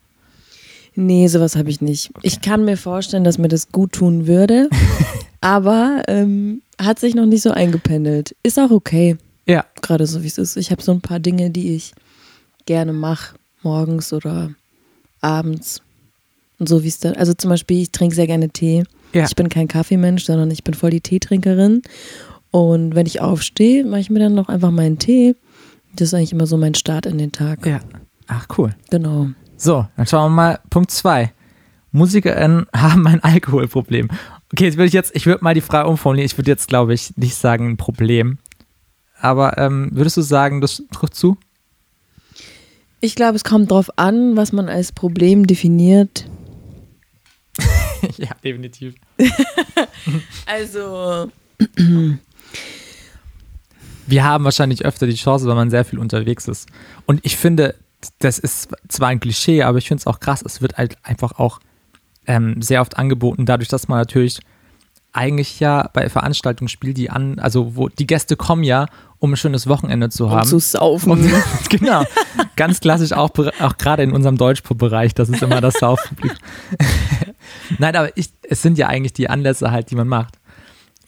Nee, 0.97 1.29
sowas 1.29 1.55
habe 1.55 1.71
ich 1.71 1.81
nicht. 1.81 2.11
Ich 2.23 2.41
kann 2.41 2.65
mir 2.65 2.77
vorstellen, 2.77 3.23
dass 3.23 3.39
mir 3.39 3.47
das 3.47 3.71
gut 3.71 3.93
tun 3.93 4.27
würde, 4.27 4.69
aber 5.41 6.03
ähm, 6.09 6.61
hat 6.77 6.99
sich 6.99 7.15
noch 7.15 7.27
nicht 7.27 7.43
so 7.43 7.53
eingependelt. 7.53 8.35
Ist 8.43 8.59
auch 8.59 8.73
okay, 8.73 9.17
Ja, 9.47 9.65
gerade 9.81 10.09
so 10.09 10.25
wie 10.25 10.27
es 10.27 10.39
ist. 10.39 10.57
Ich 10.57 10.73
habe 10.73 10.83
so 10.83 10.91
ein 10.91 11.01
paar 11.01 11.21
Dinge, 11.21 11.51
die 11.51 11.77
ich 11.77 11.95
gerne 12.67 12.93
mache, 12.93 13.37
morgens 13.63 14.13
oder 14.13 14.51
abends. 15.21 15.83
Und 16.59 16.69
so 16.69 16.83
wie 16.83 16.89
es 16.89 16.99
dann, 16.99 17.15
also 17.15 17.33
zum 17.33 17.51
Beispiel, 17.51 17.81
ich 17.83 17.93
trinke 17.93 18.17
sehr 18.17 18.27
gerne 18.27 18.49
Tee. 18.49 18.83
Ja. 19.13 19.25
Ich 19.25 19.37
bin 19.37 19.49
kein 19.49 19.69
Kaffeemensch, 19.69 20.25
sondern 20.25 20.51
ich 20.51 20.65
bin 20.65 20.75
voll 20.75 20.91
die 20.91 21.01
Teetrinkerin. 21.01 21.83
Und 22.55 22.95
wenn 22.95 23.05
ich 23.05 23.21
aufstehe, 23.21 23.85
mache 23.85 23.99
ich 23.99 24.11
mir 24.11 24.21
dann 24.21 24.37
noch 24.37 24.49
einfach 24.49 24.71
meinen 24.71 25.01
Tee. 25.01 25.35
Das 25.97 26.07
ist 26.07 26.15
eigentlich 26.15 26.31
immer 26.31 26.47
so 26.47 26.57
mein 26.57 26.77
Start 26.77 27.05
in 27.05 27.19
den 27.19 27.33
Tag. 27.33 27.67
ja. 27.67 27.81
Ach, 28.29 28.47
cool. 28.57 28.77
Genau. 28.91 29.31
So, 29.57 29.89
dann 29.97 30.07
schauen 30.07 30.31
wir 30.31 30.37
mal. 30.37 30.61
Punkt 30.71 30.93
2. 30.93 31.33
MusikerInnen 31.91 32.67
haben 32.73 33.09
ein 33.09 33.25
Alkoholproblem. 33.25 34.09
Okay, 34.53 34.67
jetzt 34.67 34.77
würde 34.77 34.87
ich 34.87 34.93
jetzt, 34.93 35.17
ich 35.17 35.27
würde 35.27 35.43
mal 35.43 35.55
die 35.55 35.63
Frage 35.63 35.89
umformulieren. 35.89 36.27
Ich 36.27 36.39
würde 36.39 36.49
jetzt, 36.49 36.69
glaube 36.69 36.95
ich, 36.95 37.17
nicht 37.17 37.35
sagen 37.35 37.71
ein 37.71 37.77
Problem. 37.77 38.39
Aber 39.21 39.59
ähm, 39.59 39.89
würdest 39.93 40.17
du 40.17 40.23
sagen, 40.23 40.61
das 40.61 40.81
trifft 40.93 41.17
zu? 41.17 41.37
Ich 43.01 43.17
glaube, 43.17 43.35
es 43.35 43.43
kommt 43.43 43.73
drauf 43.73 43.91
an, 43.99 44.37
was 44.37 44.53
man 44.53 44.69
als 44.69 44.93
Problem 44.93 45.49
definiert. 45.49 46.29
ja, 48.17 48.31
definitiv. 48.45 48.95
Also, 50.47 51.33
Wir 54.07 54.25
haben 54.25 54.45
wahrscheinlich 54.45 54.85
öfter 54.85 55.07
die 55.07 55.15
Chance, 55.15 55.47
weil 55.47 55.55
man 55.55 55.71
sehr 55.71 55.85
viel 55.85 55.99
unterwegs 55.99 56.49
ist. 56.49 56.69
Und 57.07 57.21
ich 57.23 57.37
finde, 57.37 57.75
das 58.19 58.39
ist 58.39 58.69
zwar 58.89 59.09
ein 59.09 59.21
Klischee, 59.21 59.63
aber 59.63 59.79
ich 59.79 59.89
finde 59.89 60.01
es 60.01 60.07
auch 60.07 60.21
krass. 60.21 60.43
Es 60.45 60.61
wird 60.61 60.77
halt 60.77 60.97
einfach 61.03 61.39
auch 61.39 61.61
ähm, 62.27 62.61
sehr 62.63 62.81
oft 62.81 62.97
angeboten, 62.97 63.47
dadurch, 63.47 63.69
dass 63.69 63.89
man 63.89 63.99
natürlich 63.99 64.41
eigentlich 65.13 65.61
ja 65.61 65.89
bei 65.93 66.09
Veranstaltungen 66.09 66.69
spielt, 66.69 66.97
die 66.97 67.09
an, 67.09 67.39
also 67.39 67.77
wo 67.77 67.89
die 67.89 68.07
Gäste 68.07 68.37
kommen 68.37 68.65
ja, 68.65 68.87
um 69.21 69.33
ein 69.33 69.37
schönes 69.37 69.69
Wochenende 69.69 70.11
zu 70.11 70.25
um 70.25 70.33
haben. 70.33 70.49
zu 70.49 70.59
saufen. 70.59 71.13
Und, 71.13 71.31
genau. 71.71 72.05
Ganz 72.57 72.81
klassisch 72.81 73.13
auch, 73.13 73.31
auch 73.61 73.77
gerade 73.79 74.03
in 74.03 74.13
unserem 74.13 74.37
Deutschpop-Bereich, 74.37 75.15
das 75.15 75.29
ist 75.29 75.43
immer 75.43 75.61
das 75.61 75.75
Saufpublikum. 75.75 76.37
Nein, 77.79 77.95
aber 77.95 78.17
ich, 78.17 78.31
es 78.43 78.61
sind 78.61 78.77
ja 78.77 78.89
eigentlich 78.89 79.13
die 79.13 79.31
Anlässe 79.31 79.71
halt, 79.71 79.91
die 79.91 79.95
man 79.95 80.09
macht. 80.09 80.35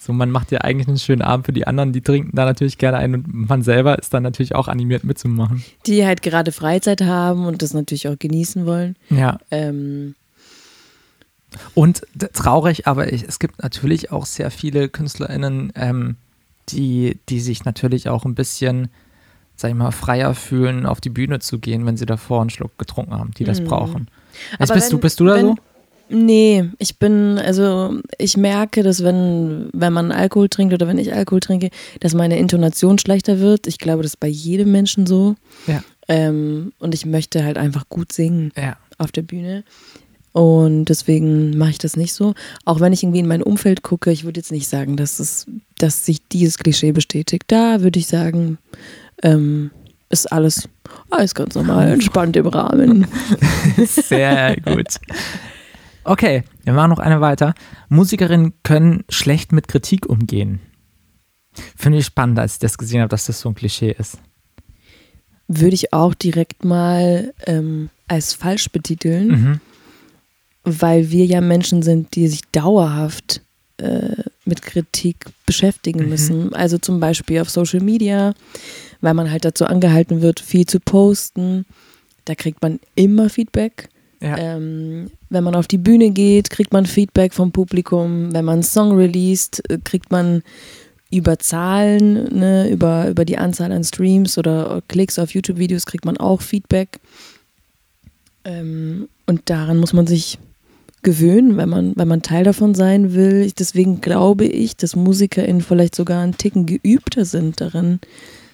So, 0.07 0.13
man 0.13 0.31
macht 0.31 0.53
ja 0.53 0.61
eigentlich 0.61 0.87
einen 0.87 0.99
schönen 0.99 1.23
Abend 1.23 1.47
für 1.47 1.53
die 1.53 1.67
anderen, 1.67 1.93
die 1.93 2.01
trinken 2.01 2.37
da 2.37 2.45
natürlich 2.45 2.79
gerne 2.79 2.99
ein 2.99 3.15
und 3.15 3.49
man 3.49 3.63
selber 3.63 3.99
ist 3.99 4.15
dann 4.15 4.23
natürlich 4.23 4.55
auch 4.55 4.69
animiert 4.69 5.03
mitzumachen. 5.05 5.65
die 5.87 6.07
halt 6.07 6.23
gerade 6.23 6.53
Freizeit 6.53 7.01
haben 7.03 7.45
und 7.47 7.61
das 7.63 7.75
natürlich 7.75 8.07
auch 8.09 8.19
genießen 8.19 8.67
wollen. 8.67 8.95
Ja. 9.11 9.39
Ähm, 9.51 10.15
Und 11.75 12.03
traurig, 12.35 12.87
aber 12.87 13.13
ich, 13.13 13.25
es 13.27 13.39
gibt 13.39 13.63
natürlich 13.63 14.13
auch 14.13 14.27
sehr 14.27 14.51
viele 14.51 14.89
KünstlerInnen, 14.89 15.73
ähm, 15.75 16.17
die, 16.69 17.19
die 17.29 17.41
sich 17.41 17.65
natürlich 17.65 18.09
auch 18.09 18.25
ein 18.25 18.35
bisschen, 18.35 18.89
sag 19.57 19.71
ich 19.71 19.77
mal, 19.77 19.91
freier 19.93 20.35
fühlen, 20.35 20.85
auf 20.87 21.01
die 21.01 21.09
Bühne 21.11 21.39
zu 21.39 21.59
gehen, 21.59 21.87
wenn 21.87 21.97
sie 21.97 22.07
davor 22.07 22.41
einen 22.43 22.51
Schluck 22.51 22.77
getrunken 22.79 23.15
haben, 23.15 23.31
die 23.33 23.45
das 23.45 23.61
Mhm. 23.61 23.65
brauchen. 23.67 24.09
Aber 24.59 24.75
bist, 24.75 24.93
du, 24.93 24.97
wenn- 24.97 25.01
bist 25.01 25.21
du 25.21 25.27
da 25.27 25.35
wenn- 25.37 25.47
so? 25.47 25.57
Nee, 26.09 26.65
ich 26.79 26.99
bin, 26.99 27.39
also 27.39 27.99
ich 28.19 28.37
merke, 28.37 28.83
dass 28.83 29.03
wenn, 29.03 29.69
wenn 29.73 29.93
man 29.93 30.13
Alkohol 30.13 30.49
trinkt 30.49 30.73
oder 30.75 30.87
wenn 30.89 30.99
ich 30.99 31.13
Alkohol 31.13 31.41
trinke, 31.41 31.71
dass 32.01 32.15
meine 32.15 32.39
Intonation 32.39 32.99
schlechter 32.99 33.41
wird. 33.41 33.67
Ich 33.67 33.79
glaube, 33.79 34.03
das 34.03 34.13
ist 34.13 34.21
bei 34.21 34.29
jedem 34.29 34.73
Menschen 34.73 35.07
so. 35.07 35.35
Ja. 35.67 35.83
Ähm, 36.09 36.73
und 36.79 36.95
ich 36.95 37.05
möchte 37.07 37.45
halt 37.45 37.59
einfach 37.59 37.89
gut 37.89 38.13
singen 38.13 38.53
Ja. 38.57 38.77
auf 38.99 39.11
der 39.13 39.23
Bühne. 39.23 39.65
Und 40.33 40.85
deswegen 40.87 41.57
mache 41.57 41.71
ich 41.71 41.79
das 41.79 41.97
nicht 41.97 42.13
so. 42.13 42.35
Auch 42.67 42.81
wenn 42.81 42.93
ich 42.93 43.03
irgendwie 43.03 43.21
in 43.21 43.27
mein 43.27 43.43
Umfeld 43.43 43.83
gucke, 43.83 44.13
ich 44.13 44.25
würde 44.25 44.39
jetzt 44.39 44.53
nicht 44.53 44.69
sagen, 44.69 44.97
dass, 44.97 45.19
es, 45.19 45.47
dass 45.79 46.05
sich 46.05 46.21
dieses 46.29 46.59
Klischee 46.59 46.93
bestätigt. 46.93 47.45
Da 47.47 47.81
würde 47.81 47.99
ich 47.99 48.07
sagen, 48.07 48.59
ähm, 49.23 49.71
ist 50.11 50.31
alles, 50.31 50.69
alles 51.11 51.35
ganz 51.35 51.55
normal, 51.55 51.89
entspannt 51.89 52.37
im 52.37 52.47
Rahmen. 52.47 53.07
Sehr 53.87 54.57
gut. 54.61 54.87
Okay, 56.07 56.45
wir 56.65 56.73
machen 56.73 56.91
noch 56.91 56.99
eine 57.01 57.21
weiter. 57.21 57.55
Musikerinnen 57.89 58.53
können 58.63 59.05
schlecht 59.09 59.53
mit 59.53 59.67
Kritik 59.69 60.07
umgehen. 60.09 60.61
Finde 61.77 61.99
ich 61.99 62.07
spannend, 62.07 62.39
als 62.39 62.55
ich 62.55 62.59
das 62.61 62.79
gesehen 62.79 63.01
habe, 63.01 63.09
dass 63.09 63.27
das 63.27 63.41
so 63.41 63.49
ein 63.49 63.55
Klischee 63.55 63.95
ist. 63.99 64.19
Würde 65.49 65.75
ich 65.75 65.93
auch 65.93 66.15
direkt 66.15 66.65
mal 66.65 67.33
ähm, 67.47 67.89
als 68.09 68.35
falsch 68.35 68.69
betiteln, 68.71 69.29
Mhm. 69.29 69.61
weil 70.65 71.11
wir 71.11 71.25
ja 71.27 71.41
Menschen 71.41 71.83
sind, 71.83 72.15
die 72.15 72.29
sich 72.29 72.43
dauerhaft 72.53 73.41
äh, 73.79 74.23
mit 74.45 74.63
Kritik 74.63 75.27
beschäftigen 75.45 76.05
Mhm. 76.05 76.09
müssen. 76.09 76.55
Also 76.55 76.79
zum 76.79 76.99
Beispiel 77.01 77.41
auf 77.41 77.51
Social 77.51 77.81
Media, 77.81 78.33
weil 79.01 79.15
man 79.15 79.31
halt 79.31 79.45
dazu 79.45 79.67
angehalten 79.67 80.23
wird, 80.23 80.41
viel 80.41 80.67
zu 80.67 80.79
posten. 80.81 81.67
Da 82.25 82.35
kriegt 82.35 82.63
man 82.63 82.81
immer 82.95 83.29
Feedback. 83.29 83.89
Ja. 84.27 84.39
Ähm, 84.39 85.11
wenn 85.31 85.45
man 85.45 85.55
auf 85.55 85.69
die 85.69 85.79
Bühne 85.79 86.11
geht, 86.11 86.51
kriegt 86.51 86.73
man 86.73 86.87
Feedback 86.87 87.33
vom 87.33 87.53
Publikum. 87.53 88.33
Wenn 88.33 88.45
man 88.45 88.55
einen 88.55 88.63
Song 88.63 88.97
released, 88.97 89.63
äh, 89.71 89.79
kriegt 89.83 90.11
man 90.11 90.43
über 91.11 91.39
Zahlen, 91.39 92.37
ne, 92.37 92.69
über, 92.69 93.09
über 93.09 93.25
die 93.25 93.39
Anzahl 93.39 93.73
an 93.73 93.85
Streams 93.85 94.39
oder 94.39 94.83
Klicks 94.89 95.19
auf 95.19 95.33
YouTube-Videos 95.35 95.87
kriegt 95.87 96.05
man 96.05 96.17
auch 96.17 96.41
Feedback. 96.41 97.01
Ähm, 98.45 99.09
und 99.27 99.49
daran 99.49 99.79
muss 99.79 99.93
man 99.93 100.07
sich 100.07 100.39
gewöhnen, 101.03 101.57
wenn 101.57 101.69
man, 101.69 101.93
wenn 101.95 102.09
man 102.09 102.23
Teil 102.23 102.43
davon 102.43 102.75
sein 102.75 103.15
will. 103.15 103.43
Ich, 103.43 103.55
deswegen 103.55 104.01
glaube 104.01 104.45
ich, 104.45 104.77
dass 104.77 104.97
MusikerInnen 104.97 105.63
vielleicht 105.63 105.95
sogar 105.95 106.23
einen 106.23 106.37
Ticken 106.37 106.67
geübter 106.67 107.25
sind 107.25 107.61
darin, 107.61 108.01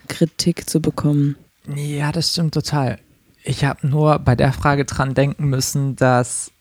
Kritik 0.08 0.68
zu 0.68 0.80
bekommen. 0.80 1.36
Ja, 1.74 2.12
das 2.12 2.32
stimmt 2.32 2.52
total. 2.52 2.98
Ich 3.44 3.64
habe 3.64 3.86
nur 3.86 4.18
bei 4.18 4.36
der 4.36 4.52
Frage 4.52 4.84
dran 4.84 5.14
denken 5.14 5.46
müssen, 5.46 5.96
dass 5.96 6.52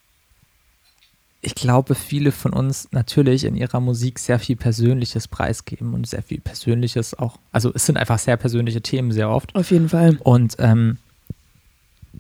ich 1.44 1.56
glaube, 1.56 1.96
viele 1.96 2.32
von 2.32 2.54
uns 2.54 2.88
natürlich 2.92 3.46
in 3.46 3.56
ihrer 3.56 3.80
Musik 3.80 4.20
sehr 4.20 4.38
viel 4.38 4.56
Persönliches 4.56 5.28
preisgeben 5.28 5.94
und 5.94 6.08
sehr 6.08 6.22
viel 6.22 6.40
Persönliches 6.40 7.18
auch. 7.18 7.38
Also 7.52 7.72
es 7.74 7.88
sind 7.88 7.98
einfach 7.98 8.20
sehr 8.20 8.38
persönliche 8.38 8.82
Themen 8.82 9.12
sehr 9.12 9.30
oft. 9.30 9.56
Auf 9.56 9.72
jeden 9.72 9.90
Fall. 9.90 10.18
Und 10.24 10.56
ähm, 10.60 10.98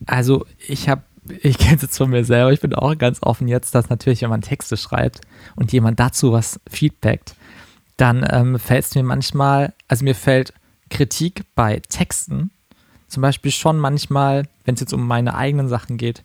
also 0.08 0.46
ich 0.68 0.89
habe, 0.89 1.03
ich 1.41 1.60
kenne 1.60 1.75
es 1.75 1.84
jetzt 1.84 1.98
von 1.98 2.10
mir 2.10 2.25
selber, 2.25 2.51
ich 2.51 2.62
bin 2.62 2.74
auch 2.74 2.98
ganz 2.98 3.22
offen 3.22 3.48
jetzt, 3.48 3.75
dass 3.75 3.89
natürlich, 3.89 4.24
wenn 4.24 4.32
man 4.32 4.41
Texte 4.41 4.75
schreibt 4.75 5.22
und 5.56 5.72
jemand 5.72 6.00
dazu 6.00 6.32
was 6.32 6.60
feedbackt, 6.68 7.36
dann 7.98 8.25
ähm, 8.27 8.58
fällt 8.58 8.86
es 8.86 8.96
mir 8.96 9.03
manchmal, 9.03 9.74
also 9.88 10.03
mir 10.03 10.15
fällt 10.15 10.53
Kritik 10.89 11.44
bei 11.53 11.80
Texten 11.89 12.50
zum 13.12 13.22
Beispiel 13.22 13.51
schon 13.51 13.77
manchmal, 13.77 14.48
wenn 14.65 14.75
es 14.75 14.82
jetzt 14.82 14.94
um 14.94 15.06
meine 15.06 15.36
eigenen 15.36 15.68
Sachen 15.68 15.98
geht, 15.98 16.24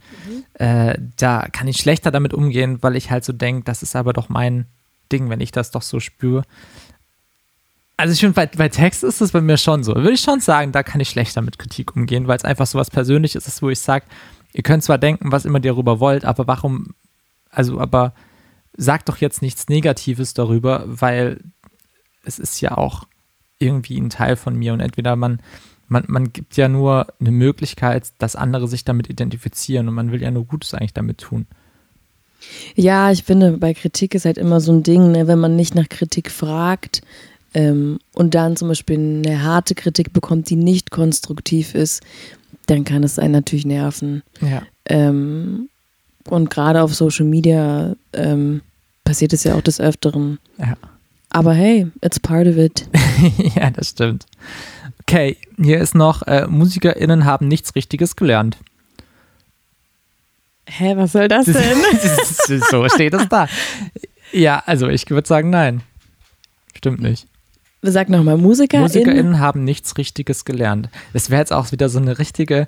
äh, 0.55 0.99
da 1.17 1.49
kann 1.51 1.69
ich 1.69 1.79
schlechter 1.79 2.11
damit 2.11 2.33
umgehen, 2.33 2.79
weil 2.83 2.97
ich 2.97 3.11
halt 3.11 3.25
so 3.25 3.33
denke, 3.33 3.65
das 3.65 3.83
ist 3.83 3.97
aber 3.97 4.13
doch 4.13 4.29
mein 4.29 4.67
Ding, 5.13 5.29
wenn 5.29 5.41
ich 5.41 5.53
das 5.53 5.71
doch 5.71 5.83
so 5.83 6.01
spüre. 6.01 6.43
Also 7.97 8.13
ich 8.13 8.21
finde, 8.21 8.35
bei, 8.35 8.47
bei 8.47 8.69
Text 8.69 9.05
ist 9.05 9.21
es 9.21 9.33
bei 9.33 9.41
mir 9.41 9.57
schon 9.57 9.83
so. 9.83 9.95
Würde 9.95 10.13
ich 10.13 10.21
schon 10.21 10.41
sagen, 10.41 10.73
da 10.73 10.83
kann 10.83 11.01
ich 11.01 11.09
schlechter 11.09 11.41
mit 11.41 11.59
Kritik 11.59 11.97
umgehen, 11.97 12.29
weil 12.29 12.37
es 12.37 12.45
einfach 12.45 12.67
so 12.67 12.79
was 12.79 12.91
Persönliches 12.91 13.47
ist, 13.47 13.63
wo 13.63 13.71
ich 13.71 13.81
sage, 13.81 14.05
ihr 14.53 14.63
könnt 14.63 14.85
zwar 14.85 14.99
denken, 14.99 15.33
was 15.33 15.45
immer 15.45 15.59
ihr 15.59 15.73
darüber 15.73 15.99
wollt, 15.99 16.25
aber 16.25 16.47
warum, 16.47 16.95
also 17.51 17.81
aber 17.81 18.13
sagt 18.77 19.09
doch 19.09 19.17
jetzt 19.19 19.41
nichts 19.41 19.69
Negatives 19.69 20.35
darüber, 20.35 20.85
weil 20.87 21.41
es 22.25 22.39
ist 22.39 22.61
ja 22.61 22.77
auch 22.77 23.07
irgendwie 23.59 23.99
ein 23.99 24.11
Teil 24.11 24.37
von 24.37 24.55
mir 24.57 24.73
und 24.73 24.81
entweder 24.81 25.17
man, 25.17 25.41
man, 25.89 26.05
man 26.09 26.33
gibt 26.33 26.57
ja 26.57 26.69
nur 26.69 27.07
eine 27.21 27.31
Möglichkeit, 27.31 28.13
dass 28.19 28.37
andere 28.37 28.69
sich 28.69 28.85
damit 28.85 29.09
identifizieren 29.09 29.89
und 29.89 29.95
man 29.95 30.13
will 30.13 30.23
ja 30.23 30.31
nur 30.31 30.45
Gutes 30.45 30.75
eigentlich 30.75 30.95
damit 30.95 31.19
tun. 31.19 31.47
Ja, 32.75 33.11
ich 33.11 33.25
finde, 33.25 33.53
bei 33.53 33.75
Kritik 33.75 34.15
ist 34.15 34.25
halt 34.25 34.39
immer 34.39 34.61
so 34.61 34.73
ein 34.73 34.83
Ding, 34.83 35.13
ne, 35.13 35.27
wenn 35.27 35.39
man 35.39 35.57
nicht 35.57 35.75
nach 35.75 35.89
Kritik 35.89 36.31
fragt 36.31 37.03
ähm, 37.55 37.99
und 38.15 38.35
dann 38.35 38.57
zum 38.57 38.69
Beispiel 38.69 38.99
eine 38.99 39.43
harte 39.43 39.75
Kritik 39.75 40.13
bekommt, 40.13 40.51
die 40.51 40.57
nicht 40.57 40.91
konstruktiv 40.91 41.75
ist, 41.75 42.03
dann 42.67 42.85
kann 42.85 43.03
es 43.03 43.19
einen 43.19 43.33
natürlich 43.33 43.67
nerven. 43.67 44.23
Ja. 44.41 44.63
Ähm, 44.85 45.69
und 46.29 46.51
gerade 46.51 46.83
auf 46.83 46.95
Social 46.95 47.27
Media 47.27 47.95
ähm, 48.13 48.61
passiert 49.05 49.33
es 49.33 49.45
ja 49.45 49.55
auch 49.55 49.63
des 49.63 49.81
Öfteren. 49.81 50.39
Ja. 50.59 50.77
Aber 51.31 51.55
hey, 51.55 51.87
it's 52.03 52.21
part 52.21 52.47
of 52.47 52.57
it. 52.57 52.89
ja, 53.57 53.71
das 53.71 53.91
stimmt. 53.91 54.27
Okay, 55.09 55.37
hier 55.57 55.79
ist 55.79 55.95
noch, 55.95 56.23
äh, 56.23 56.47
MusikerInnen 56.49 57.25
haben 57.25 57.47
nichts 57.47 57.75
Richtiges 57.77 58.17
gelernt. 58.17 58.57
Hä, 60.69 60.95
was 60.97 61.13
soll 61.13 61.29
das 61.29 61.47
denn? 61.47 61.79
so 62.71 62.89
steht 62.89 63.15
es 63.15 63.29
da. 63.29 63.49
Ja, 64.33 64.63
also 64.67 64.89
ich 64.89 65.09
würde 65.09 65.29
sagen, 65.29 65.51
nein. 65.51 65.83
Stimmt 66.77 67.01
nicht. 67.01 67.29
Sag 67.83 68.09
nochmal, 68.09 68.37
MusikerInnen? 68.37 68.83
MusikerInnen 68.83 69.39
haben 69.39 69.63
nichts 69.63 69.97
Richtiges 69.97 70.45
gelernt. 70.45 70.89
Das 71.13 71.31
wäre 71.31 71.41
jetzt 71.41 71.53
auch 71.53 71.71
wieder 71.71 71.89
so 71.89 72.01
eine 72.01 72.19
richtige, 72.19 72.67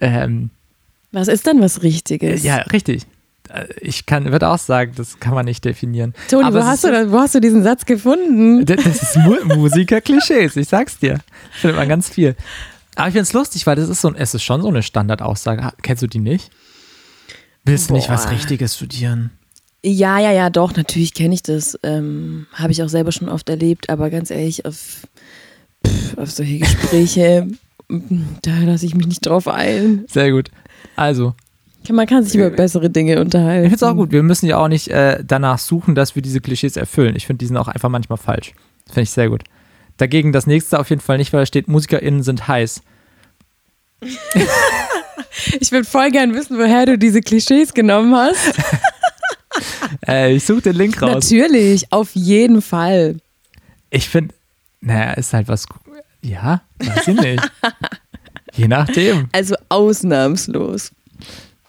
ähm, 0.00 0.50
Was 1.12 1.28
ist 1.28 1.46
denn 1.46 1.60
was 1.60 1.84
Richtiges? 1.84 2.42
ja, 2.42 2.56
richtig. 2.56 3.06
Äh, 3.48 3.66
Ich 3.80 4.06
kann, 4.06 4.30
würde 4.32 4.48
auch 4.48 4.58
sagen, 4.58 4.92
das 4.96 5.18
kann 5.20 5.34
man 5.34 5.44
nicht 5.44 5.64
definieren. 5.64 6.14
Toni, 6.30 6.44
Aber 6.44 6.60
wo 6.60 6.64
hast, 6.64 6.84
du, 6.84 6.90
das- 6.90 7.10
wo 7.10 7.18
hast 7.18 7.34
du 7.34 7.40
diesen 7.40 7.62
Satz 7.62 7.84
gefunden? 7.86 8.64
Das 8.64 8.82
das 8.84 9.02
ist 9.02 9.16
Mu 9.18 9.34
Musiker-Klischees, 9.56 10.56
ich 10.56 10.68
sag's 10.68 10.98
dir. 10.98 11.20
Findet 11.52 11.76
man 11.78 11.88
ganz 11.88 12.08
viel. 12.08 12.36
Aber 12.96 13.08
ich 13.08 13.14
find's 13.14 13.32
lustig, 13.32 13.66
weil 13.66 13.76
das 13.76 13.88
ist 13.88 14.00
so, 14.00 14.12
es 14.14 14.34
ist 14.34 14.42
schon 14.42 14.60
so 14.62 14.68
eine 14.68 14.82
Standardaussage. 14.82 15.70
Kennst 15.82 16.02
du 16.02 16.06
die 16.08 16.18
nicht? 16.18 16.50
Willst 17.64 17.90
du 17.90 17.94
nicht 17.94 18.08
was. 18.08 18.30
Richtiges 18.30 18.76
studieren? 18.76 19.30
Ja, 19.84 20.18
ja, 20.18 20.32
ja, 20.32 20.50
doch, 20.50 20.74
natürlich 20.74 21.14
kenne 21.14 21.34
ich 21.34 21.42
das. 21.42 21.78
Ähm, 21.84 22.46
Habe 22.54 22.72
ich 22.72 22.82
auch 22.82 22.88
selber 22.88 23.12
schon 23.12 23.28
oft 23.28 23.48
erlebt, 23.48 23.88
aber 23.90 24.10
ganz 24.10 24.30
ehrlich, 24.30 24.66
auf, 24.66 25.06
pff, 25.86 26.18
auf 26.18 26.30
solche 26.32 26.58
Gespräche, 26.58 27.46
da 28.42 28.50
lasse 28.64 28.86
ich 28.86 28.94
mich 28.96 29.06
nicht 29.06 29.24
drauf 29.24 29.46
ein. 29.46 30.04
Sehr 30.08 30.32
gut. 30.32 30.50
Also, 30.96 31.34
Man 31.90 32.06
kann 32.06 32.24
sich 32.24 32.34
über 32.34 32.50
bessere 32.50 32.90
Dinge 32.90 33.20
unterhalten. 33.20 33.64
ich 33.64 33.70
find's 33.70 33.82
auch 33.82 33.94
gut. 33.94 34.12
Wir 34.12 34.22
müssen 34.22 34.46
ja 34.46 34.58
auch 34.58 34.68
nicht 34.68 34.88
äh, 34.88 35.22
danach 35.24 35.58
suchen, 35.58 35.94
dass 35.94 36.14
wir 36.14 36.22
diese 36.22 36.40
Klischees 36.40 36.76
erfüllen. 36.76 37.16
Ich 37.16 37.26
finde, 37.26 37.38
die 37.38 37.46
sind 37.46 37.56
auch 37.56 37.68
einfach 37.68 37.88
manchmal 37.88 38.18
falsch. 38.18 38.52
Finde 38.86 39.02
ich 39.02 39.10
sehr 39.10 39.28
gut. 39.28 39.44
Dagegen 39.96 40.32
das 40.32 40.46
nächste 40.46 40.78
auf 40.78 40.90
jeden 40.90 41.00
Fall 41.00 41.18
nicht, 41.18 41.32
weil 41.32 41.40
da 41.40 41.46
steht, 41.46 41.68
MusikerInnen 41.68 42.22
sind 42.22 42.48
heiß. 42.48 42.82
Ich 45.60 45.72
würde 45.72 45.84
voll 45.84 46.10
gern 46.10 46.34
wissen, 46.34 46.58
woher 46.58 46.86
du 46.86 46.98
diese 46.98 47.20
Klischees 47.20 47.74
genommen 47.74 48.14
hast. 48.14 48.54
Äh, 50.06 50.34
ich 50.34 50.44
suche 50.44 50.60
den 50.60 50.76
Link 50.76 51.02
raus. 51.02 51.14
Natürlich, 51.30 51.90
auf 51.90 52.14
jeden 52.14 52.62
Fall. 52.62 53.16
Ich 53.90 54.08
finde, 54.08 54.34
naja, 54.80 55.14
ist 55.14 55.32
halt 55.32 55.48
was. 55.48 55.66
Ja, 56.22 56.62
weiß 56.78 57.08
ich 57.08 57.20
nicht. 57.20 57.50
Je 58.54 58.68
nachdem. 58.68 59.28
Also 59.32 59.56
ausnahmslos. 59.68 60.92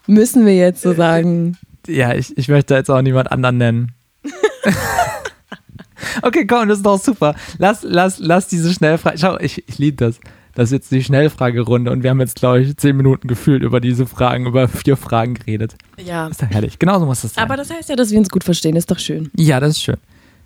Müssen 0.10 0.44
wir 0.48 0.56
jetzt 0.56 0.82
so 0.82 0.94
sagen. 0.94 1.56
Ja, 1.86 2.16
ich, 2.16 2.36
ich 2.36 2.48
möchte 2.48 2.74
jetzt 2.74 2.90
auch 2.90 3.02
niemand 3.04 3.32
anderen 3.32 3.58
nennen. 3.58 3.92
okay, 6.24 6.48
komm, 6.48 6.68
das 6.68 6.80
ist 6.80 6.86
doch 6.86 7.00
super. 7.00 7.36
Lass, 7.60 7.84
lass, 7.84 8.18
lass 8.18 8.48
diese 8.48 8.74
Schnellfrage. 8.74 9.20
Schau, 9.20 9.38
ich, 9.40 9.64
ich 9.68 9.78
liebe 9.78 9.98
das. 9.98 10.20
Das 10.56 10.70
ist 10.70 10.72
jetzt 10.72 10.92
die 10.92 11.04
Schnellfragerunde 11.04 11.92
und 11.92 12.02
wir 12.02 12.10
haben 12.10 12.20
jetzt, 12.20 12.38
glaube 12.38 12.62
ich, 12.62 12.76
zehn 12.78 12.98
Minuten 12.98 13.28
gefühlt 13.28 13.62
über 13.62 13.80
diese 13.80 14.08
Fragen, 14.08 14.48
über 14.48 14.68
vier 14.68 14.98
Fragen 14.98 15.36
geredet. 15.36 15.76
Ja. 16.04 16.28
Ist 16.28 16.42
doch 16.42 16.50
herrlich. 16.50 16.80
Genauso 16.80 17.06
muss 17.06 17.22
das 17.22 17.36
sein. 17.36 17.44
Aber 17.44 17.56
das 17.56 17.70
heißt 17.70 17.88
ja, 17.90 17.96
dass 17.96 18.10
wir 18.10 18.18
uns 18.18 18.30
gut 18.30 18.44
verstehen, 18.44 18.76
ist 18.76 18.90
doch 18.90 19.00
schön. 19.00 19.30
ja, 19.36 19.60
das 19.60 19.72
ist 19.72 19.84
schön. 19.84 19.98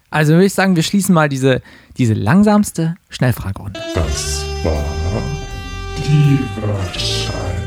Also 0.10 0.34
würde 0.34 0.46
ich 0.46 0.54
sagen, 0.54 0.76
wir 0.76 0.84
schließen 0.84 1.16
mal 1.16 1.30
diese, 1.30 1.62
diese 1.98 2.14
langsamste 2.14 2.96
Schnellfragerunde. 3.10 3.80
Das 3.96 4.46
war 4.64 4.84
die 5.98 6.40
wahrscheinlich 6.62 7.63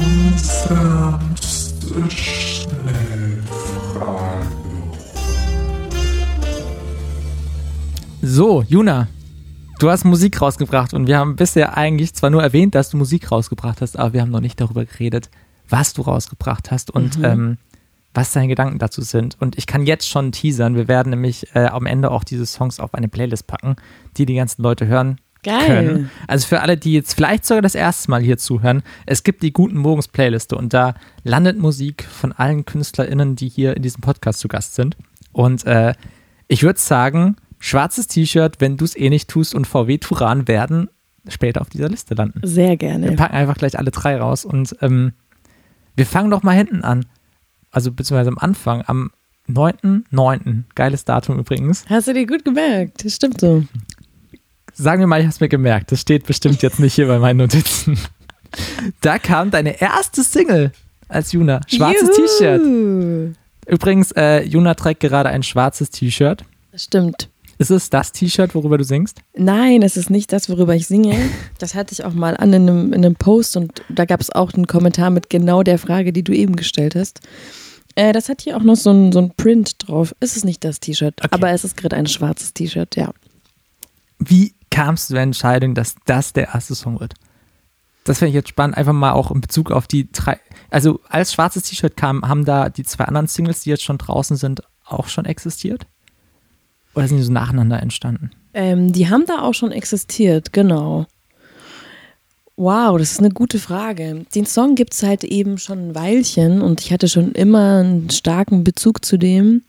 langsamste 0.00 2.10
Schnellfrage. 2.10 4.46
So, 8.22 8.62
Juna, 8.62 9.08
du 9.78 9.90
hast 9.90 10.04
Musik 10.04 10.40
rausgebracht 10.40 10.94
und 10.94 11.06
wir 11.06 11.18
haben 11.18 11.36
bisher 11.36 11.76
eigentlich 11.76 12.14
zwar 12.14 12.30
nur 12.30 12.42
erwähnt, 12.42 12.74
dass 12.74 12.90
du 12.90 12.96
Musik 12.96 13.30
rausgebracht 13.30 13.80
hast, 13.80 13.98
aber 13.98 14.12
wir 14.12 14.20
haben 14.20 14.30
noch 14.30 14.40
nicht 14.40 14.60
darüber 14.60 14.84
geredet, 14.84 15.30
was 15.68 15.94
du 15.94 16.02
rausgebracht 16.02 16.70
hast 16.70 16.90
und 16.90 17.18
ähm, 17.22 17.58
was 18.12 18.32
deine 18.32 18.48
Gedanken 18.48 18.78
dazu 18.78 19.02
sind. 19.02 19.36
Und 19.40 19.56
ich 19.56 19.66
kann 19.66 19.86
jetzt 19.86 20.08
schon 20.08 20.32
teasern, 20.32 20.74
wir 20.74 20.88
werden 20.88 21.10
nämlich 21.10 21.54
äh, 21.54 21.66
am 21.66 21.86
Ende 21.86 22.10
auch 22.10 22.24
diese 22.24 22.44
Songs 22.44 22.80
auf 22.80 22.94
eine 22.94 23.08
Playlist 23.08 23.46
packen, 23.46 23.76
die 24.16 24.26
die 24.26 24.34
ganzen 24.34 24.62
Leute 24.62 24.86
hören 24.86 25.20
Geil. 25.42 25.66
können. 25.66 26.10
Also 26.26 26.46
für 26.46 26.60
alle, 26.60 26.76
die 26.76 26.92
jetzt 26.92 27.14
vielleicht 27.14 27.44
sogar 27.46 27.62
das 27.62 27.74
erste 27.74 28.10
Mal 28.10 28.20
hier 28.22 28.36
zuhören, 28.38 28.82
es 29.06 29.22
gibt 29.22 29.42
die 29.42 29.52
Guten 29.52 29.78
Morgens 29.78 30.08
Playliste 30.08 30.56
und 30.56 30.74
da 30.74 30.94
landet 31.24 31.58
Musik 31.58 32.04
von 32.04 32.32
allen 32.32 32.64
KünstlerInnen, 32.64 33.36
die 33.36 33.48
hier 33.48 33.76
in 33.76 33.82
diesem 33.82 34.00
Podcast 34.00 34.40
zu 34.40 34.48
Gast 34.48 34.74
sind. 34.74 34.96
Und 35.32 35.64
äh, 35.66 35.94
ich 36.48 36.62
würde 36.62 36.78
sagen, 36.78 37.36
schwarzes 37.58 38.06
T-Shirt, 38.06 38.60
wenn 38.60 38.76
du 38.76 38.84
es 38.84 38.96
eh 38.96 39.08
nicht 39.10 39.28
tust 39.28 39.54
und 39.54 39.66
VW 39.66 39.98
Turan 39.98 40.48
werden 40.48 40.88
später 41.28 41.60
auf 41.60 41.68
dieser 41.68 41.88
Liste 41.88 42.14
landen. 42.14 42.40
Sehr 42.42 42.70
Wir 42.70 42.76
gerne. 42.76 43.12
packen 43.12 43.34
einfach 43.34 43.56
gleich 43.56 43.78
alle 43.78 43.90
drei 43.90 44.16
raus 44.16 44.44
und 44.44 44.74
ähm, 44.80 45.12
wir 45.94 46.06
fangen 46.06 46.30
doch 46.30 46.42
mal 46.42 46.56
hinten 46.56 46.82
an. 46.82 47.06
Also 47.70 47.92
beziehungsweise 47.92 48.30
am 48.30 48.38
Anfang, 48.38 48.82
am 48.86 49.10
9.9. 49.48 50.62
Geiles 50.74 51.04
Datum 51.04 51.38
übrigens. 51.38 51.84
Hast 51.88 52.08
du 52.08 52.14
dir 52.14 52.26
gut 52.26 52.44
gemerkt? 52.44 53.04
Das 53.04 53.16
stimmt 53.16 53.40
so. 53.40 53.64
Sagen 54.80 55.00
wir 55.00 55.06
mal, 55.06 55.18
ich 55.20 55.26
habe 55.26 55.34
es 55.34 55.40
mir 55.40 55.48
gemerkt. 55.50 55.92
Das 55.92 56.00
steht 56.00 56.26
bestimmt 56.26 56.62
jetzt 56.62 56.80
nicht 56.80 56.94
hier 56.94 57.06
bei 57.06 57.18
meinen 57.18 57.38
Notizen. 57.38 57.98
Da 59.00 59.20
kam 59.20 59.52
deine 59.52 59.80
erste 59.80 60.24
Single 60.24 60.72
als 61.06 61.30
Juna. 61.30 61.60
Schwarzes. 61.68 62.10
T-Shirt. 62.16 62.60
Übrigens, 63.64 64.10
äh, 64.16 64.42
Juna 64.42 64.74
trägt 64.74 64.98
gerade 64.98 65.28
ein 65.28 65.44
schwarzes 65.44 65.90
T-Shirt. 65.90 66.42
Das 66.72 66.82
stimmt. 66.82 67.28
Ist 67.58 67.70
es 67.70 67.90
das 67.90 68.10
T-Shirt, 68.10 68.56
worüber 68.56 68.76
du 68.76 68.82
singst? 68.82 69.18
Nein, 69.36 69.82
es 69.82 69.96
ist 69.96 70.10
nicht 70.10 70.32
das, 70.32 70.48
worüber 70.48 70.74
ich 70.74 70.88
singe. 70.88 71.14
Das 71.60 71.76
hatte 71.76 71.92
ich 71.92 72.02
auch 72.02 72.12
mal 72.12 72.36
an 72.36 72.52
in 72.52 72.68
einem, 72.68 72.92
in 72.92 73.04
einem 73.04 73.14
Post 73.14 73.56
und 73.56 73.82
da 73.88 74.04
gab 74.04 74.20
es 74.20 74.30
auch 74.30 74.52
einen 74.54 74.66
Kommentar 74.66 75.10
mit 75.10 75.30
genau 75.30 75.62
der 75.62 75.78
Frage, 75.78 76.12
die 76.12 76.24
du 76.24 76.32
eben 76.32 76.56
gestellt 76.56 76.96
hast. 76.96 77.20
Äh, 77.94 78.12
das 78.12 78.28
hat 78.28 78.40
hier 78.40 78.56
auch 78.56 78.64
noch 78.64 78.76
so 78.76 78.90
ein, 78.90 79.12
so 79.12 79.20
ein 79.20 79.30
Print 79.36 79.74
drauf. 79.86 80.12
Es 80.18 80.36
ist 80.36 80.44
nicht 80.44 80.64
das 80.64 80.80
T-Shirt, 80.80 81.14
Okay. 81.20 81.28
aber 81.30 81.50
es 81.50 81.62
ist 81.62 81.76
gerade 81.76 81.94
ein 81.94 82.06
schwarzes 82.06 82.52
T-Shirt, 82.52 82.96
ja. 82.96 83.12
Wie 84.18 84.54
kamst 84.70 85.10
du 85.10 85.14
zur 85.14 85.20
Entscheidung, 85.20 85.74
dass 85.74 85.96
das 86.06 86.32
der 86.32 86.48
erste 86.54 86.74
Song 86.74 87.00
wird? 87.00 87.14
Das 88.04 88.18
finde 88.18 88.30
ich 88.30 88.34
jetzt 88.34 88.48
spannend, 88.48 88.76
einfach 88.76 88.92
mal 88.92 89.12
auch 89.12 89.30
in 89.30 89.40
Bezug 89.40 89.70
auf 89.70 89.86
die 89.86 90.10
drei. 90.10 90.38
Also, 90.70 91.00
als 91.08 91.32
schwarzes 91.32 91.64
T-Shirt 91.64 91.96
kam, 91.96 92.26
haben 92.26 92.44
da 92.44 92.68
die 92.68 92.84
zwei 92.84 93.04
anderen 93.04 93.26
Singles, 93.26 93.62
die 93.62 93.70
jetzt 93.70 93.82
schon 93.82 93.98
draußen 93.98 94.36
sind, 94.36 94.62
auch 94.84 95.08
schon 95.08 95.26
existiert? 95.26 95.86
Oder 96.94 97.08
sind 97.08 97.18
die 97.18 97.22
so 97.22 97.32
nacheinander 97.32 97.80
entstanden? 97.80 98.30
Ähm, 98.54 98.92
die 98.92 99.08
haben 99.08 99.26
da 99.26 99.42
auch 99.42 99.54
schon 99.54 99.70
existiert, 99.70 100.52
genau. 100.52 101.06
Wow, 102.56 102.98
das 102.98 103.12
ist 103.12 103.20
eine 103.20 103.30
gute 103.30 103.58
Frage. 103.58 104.26
Den 104.34 104.44
Song 104.44 104.74
gibt 104.74 104.92
es 104.92 105.02
halt 105.02 105.24
eben 105.24 105.56
schon 105.58 105.90
ein 105.90 105.94
Weilchen 105.94 106.60
und 106.60 106.80
ich 106.80 106.92
hatte 106.92 107.08
schon 107.08 107.32
immer 107.32 107.78
einen 107.78 108.10
starken 108.10 108.64
Bezug 108.64 109.04
zu 109.04 109.16
dem 109.16 109.62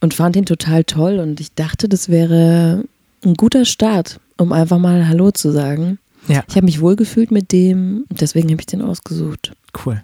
und 0.00 0.14
fand 0.14 0.34
ihn 0.34 0.46
total 0.46 0.84
toll 0.84 1.20
und 1.20 1.38
ich 1.38 1.54
dachte, 1.54 1.88
das 1.88 2.08
wäre 2.08 2.84
ein 3.24 3.34
guter 3.34 3.64
Start, 3.64 4.20
um 4.36 4.52
einfach 4.52 4.78
mal 4.78 5.08
Hallo 5.08 5.30
zu 5.30 5.50
sagen. 5.50 5.98
Ja. 6.28 6.44
Ich 6.48 6.56
habe 6.56 6.66
mich 6.66 6.80
wohlgefühlt 6.80 7.30
mit 7.30 7.52
dem 7.52 8.04
deswegen 8.10 8.50
habe 8.50 8.60
ich 8.60 8.66
den 8.66 8.82
ausgesucht. 8.82 9.52
Cool. 9.84 10.02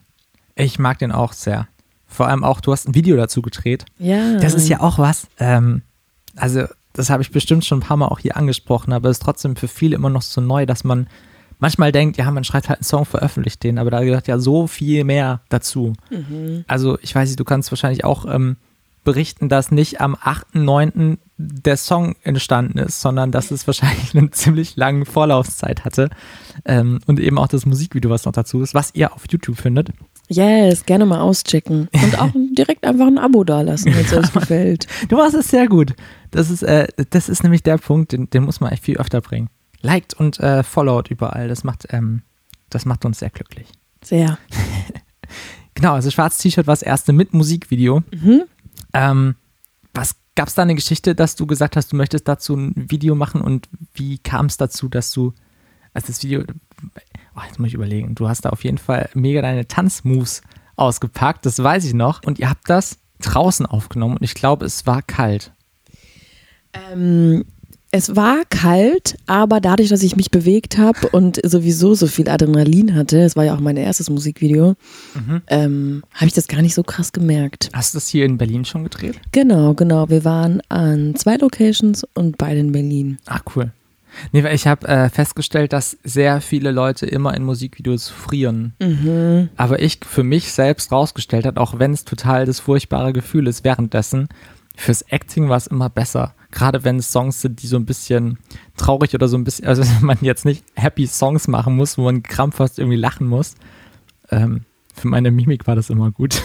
Ich 0.56 0.78
mag 0.78 0.98
den 0.98 1.12
auch 1.12 1.32
sehr. 1.32 1.68
Vor 2.06 2.26
allem 2.26 2.42
auch, 2.42 2.60
du 2.60 2.72
hast 2.72 2.88
ein 2.88 2.94
Video 2.94 3.16
dazu 3.16 3.42
gedreht. 3.42 3.84
Ja. 3.98 4.38
Das 4.38 4.54
ist 4.54 4.68
ja 4.68 4.80
auch 4.80 4.98
was. 4.98 5.28
Ähm, 5.38 5.82
also, 6.34 6.64
das 6.94 7.10
habe 7.10 7.22
ich 7.22 7.30
bestimmt 7.30 7.64
schon 7.64 7.78
ein 7.78 7.82
paar 7.82 7.96
Mal 7.96 8.06
auch 8.06 8.18
hier 8.18 8.36
angesprochen, 8.36 8.92
aber 8.92 9.10
es 9.10 9.18
ist 9.18 9.22
trotzdem 9.22 9.56
für 9.56 9.68
viele 9.68 9.94
immer 9.94 10.10
noch 10.10 10.22
so 10.22 10.40
neu, 10.40 10.66
dass 10.66 10.84
man 10.84 11.06
manchmal 11.58 11.92
denkt, 11.92 12.16
ja, 12.16 12.30
man 12.30 12.44
schreibt 12.44 12.68
halt 12.68 12.78
einen 12.80 12.84
Song, 12.84 13.04
veröffentlicht 13.04 13.62
den, 13.62 13.78
aber 13.78 13.90
da 13.90 14.02
gehört 14.02 14.26
ja 14.26 14.38
so 14.38 14.66
viel 14.66 15.04
mehr 15.04 15.42
dazu. 15.48 15.92
Also, 16.66 16.98
ich 17.02 17.14
weiß 17.14 17.28
nicht, 17.28 17.38
du 17.38 17.44
kannst 17.44 17.70
wahrscheinlich 17.70 18.04
auch 18.04 18.24
ähm, 18.26 18.56
berichten, 19.08 19.48
dass 19.48 19.70
nicht 19.70 20.02
am 20.02 20.16
8.9. 20.16 21.16
der 21.38 21.78
Song 21.78 22.14
entstanden 22.24 22.76
ist, 22.76 23.00
sondern 23.00 23.32
dass 23.32 23.50
es 23.50 23.66
wahrscheinlich 23.66 24.14
eine 24.14 24.30
ziemlich 24.32 24.76
lange 24.76 25.06
Vorlaufzeit 25.06 25.86
hatte. 25.86 26.10
Ähm, 26.66 26.98
und 27.06 27.18
eben 27.18 27.38
auch 27.38 27.48
das 27.48 27.64
Musikvideo, 27.64 28.10
was 28.10 28.26
noch 28.26 28.32
dazu 28.32 28.60
ist, 28.60 28.74
was 28.74 28.94
ihr 28.94 29.14
auf 29.14 29.24
YouTube 29.30 29.56
findet. 29.56 29.92
Yes, 30.28 30.84
gerne 30.84 31.06
mal 31.06 31.20
auschecken. 31.20 31.88
Und 32.02 32.18
auch 32.20 32.28
direkt 32.34 32.84
einfach 32.84 33.06
ein 33.06 33.16
Abo 33.16 33.44
dalassen, 33.44 33.94
wenn 33.94 34.04
es 34.04 34.12
euch 34.12 34.30
gefällt. 34.30 34.86
Du 35.08 35.16
machst 35.16 35.34
es 35.34 35.48
sehr 35.48 35.68
gut. 35.68 35.94
Das 36.30 36.50
ist, 36.50 36.62
äh, 36.62 36.86
das 37.08 37.30
ist 37.30 37.42
nämlich 37.42 37.62
der 37.62 37.78
Punkt, 37.78 38.12
den, 38.12 38.28
den 38.28 38.42
muss 38.42 38.60
man 38.60 38.72
echt 38.72 38.84
viel 38.84 38.98
öfter 38.98 39.22
bringen. 39.22 39.48
Liked 39.80 40.12
und 40.12 40.38
äh, 40.38 40.62
followed 40.62 41.10
überall. 41.10 41.48
Das 41.48 41.64
macht, 41.64 41.86
ähm, 41.92 42.24
das 42.68 42.84
macht 42.84 43.06
uns 43.06 43.20
sehr 43.20 43.30
glücklich. 43.30 43.68
Sehr. 44.04 44.36
Genau, 45.78 45.92
also 45.92 46.10
schwarzes 46.10 46.40
T-Shirt 46.40 46.66
war 46.66 46.72
das 46.72 46.82
erste 46.82 47.12
mit 47.12 47.34
Musikvideo. 47.34 48.02
Mhm. 48.10 48.42
Ähm, 48.98 49.36
was 49.94 50.16
gab 50.34 50.48
es 50.48 50.54
da 50.54 50.62
eine 50.62 50.74
Geschichte, 50.74 51.14
dass 51.14 51.36
du 51.36 51.46
gesagt 51.46 51.76
hast, 51.76 51.92
du 51.92 51.96
möchtest 51.96 52.26
dazu 52.26 52.56
ein 52.56 52.72
Video 52.74 53.14
machen 53.14 53.40
und 53.40 53.68
wie 53.94 54.18
kam 54.18 54.46
es 54.46 54.56
dazu, 54.56 54.88
dass 54.88 55.12
du, 55.12 55.34
als 55.94 56.06
das 56.06 56.22
Video, 56.24 56.42
oh, 57.36 57.40
jetzt 57.46 57.60
muss 57.60 57.68
ich 57.68 57.74
überlegen, 57.74 58.16
du 58.16 58.28
hast 58.28 58.44
da 58.44 58.50
auf 58.50 58.64
jeden 58.64 58.78
Fall 58.78 59.08
mega 59.14 59.40
deine 59.40 59.68
Tanzmoves 59.68 60.42
ausgepackt, 60.74 61.46
das 61.46 61.62
weiß 61.62 61.84
ich 61.84 61.94
noch. 61.94 62.24
Und 62.24 62.40
ihr 62.40 62.50
habt 62.50 62.68
das 62.68 62.98
draußen 63.20 63.66
aufgenommen 63.66 64.16
und 64.16 64.22
ich 64.24 64.34
glaube, 64.34 64.66
es 64.66 64.84
war 64.84 65.02
kalt. 65.02 65.52
Ähm, 66.72 67.44
es 67.90 68.14
war 68.16 68.42
kalt, 68.50 69.16
aber 69.26 69.60
dadurch, 69.60 69.88
dass 69.88 70.02
ich 70.02 70.14
mich 70.14 70.30
bewegt 70.30 70.76
habe 70.76 71.08
und 71.08 71.40
sowieso 71.44 71.94
so 71.94 72.06
viel 72.06 72.28
Adrenalin 72.28 72.94
hatte, 72.94 73.20
es 73.20 73.34
war 73.34 73.44
ja 73.44 73.54
auch 73.54 73.60
mein 73.60 73.76
erstes 73.76 74.10
Musikvideo, 74.10 74.74
ähm, 75.46 76.02
habe 76.12 76.26
ich 76.26 76.34
das 76.34 76.48
gar 76.48 76.60
nicht 76.60 76.74
so 76.74 76.82
krass 76.82 77.12
gemerkt. 77.12 77.70
Hast 77.72 77.94
du 77.94 77.96
das 77.96 78.08
hier 78.08 78.26
in 78.26 78.36
Berlin 78.36 78.64
schon 78.64 78.84
gedreht? 78.84 79.18
Genau, 79.32 79.72
genau. 79.74 80.10
Wir 80.10 80.24
waren 80.24 80.60
an 80.68 81.14
zwei 81.16 81.36
Locations 81.36 82.04
und 82.14 82.36
beide 82.36 82.60
in 82.60 82.72
Berlin. 82.72 83.18
Ach, 83.26 83.42
cool. 83.56 83.72
Nee, 84.32 84.42
weil 84.42 84.54
ich 84.54 84.66
habe 84.66 84.86
äh, 84.88 85.08
festgestellt, 85.08 85.72
dass 85.72 85.96
sehr 86.02 86.40
viele 86.40 86.72
Leute 86.72 87.06
immer 87.06 87.34
in 87.34 87.44
Musikvideos 87.44 88.08
frieren. 88.08 88.74
Aber 89.56 89.80
ich 89.80 90.00
für 90.06 90.24
mich 90.24 90.52
selbst 90.52 90.92
rausgestellt 90.92 91.46
hat, 91.46 91.56
auch 91.58 91.78
wenn 91.78 91.92
es 91.92 92.04
total 92.04 92.46
das 92.46 92.60
furchtbare 92.60 93.12
Gefühl 93.12 93.46
ist 93.46 93.64
währenddessen, 93.64 94.28
fürs 94.76 95.02
Acting 95.02 95.48
war 95.48 95.56
es 95.56 95.66
immer 95.66 95.88
besser. 95.88 96.34
Gerade 96.50 96.82
wenn 96.84 96.96
es 96.96 97.12
Songs 97.12 97.42
sind, 97.42 97.62
die 97.62 97.66
so 97.66 97.76
ein 97.76 97.84
bisschen 97.84 98.38
traurig 98.76 99.14
oder 99.14 99.28
so 99.28 99.36
ein 99.36 99.44
bisschen, 99.44 99.66
also 99.66 99.82
wenn 99.98 100.06
man 100.06 100.18
jetzt 100.22 100.44
nicht 100.44 100.64
happy 100.74 101.06
Songs 101.06 101.48
machen 101.48 101.76
muss, 101.76 101.98
wo 101.98 102.02
man 102.02 102.22
krampfhaft 102.22 102.78
irgendwie 102.78 102.96
lachen 102.96 103.26
muss. 103.26 103.54
Ähm, 104.30 104.64
für 104.94 105.08
meine 105.08 105.30
Mimik 105.30 105.66
war 105.66 105.76
das 105.76 105.90
immer 105.90 106.10
gut. 106.10 106.42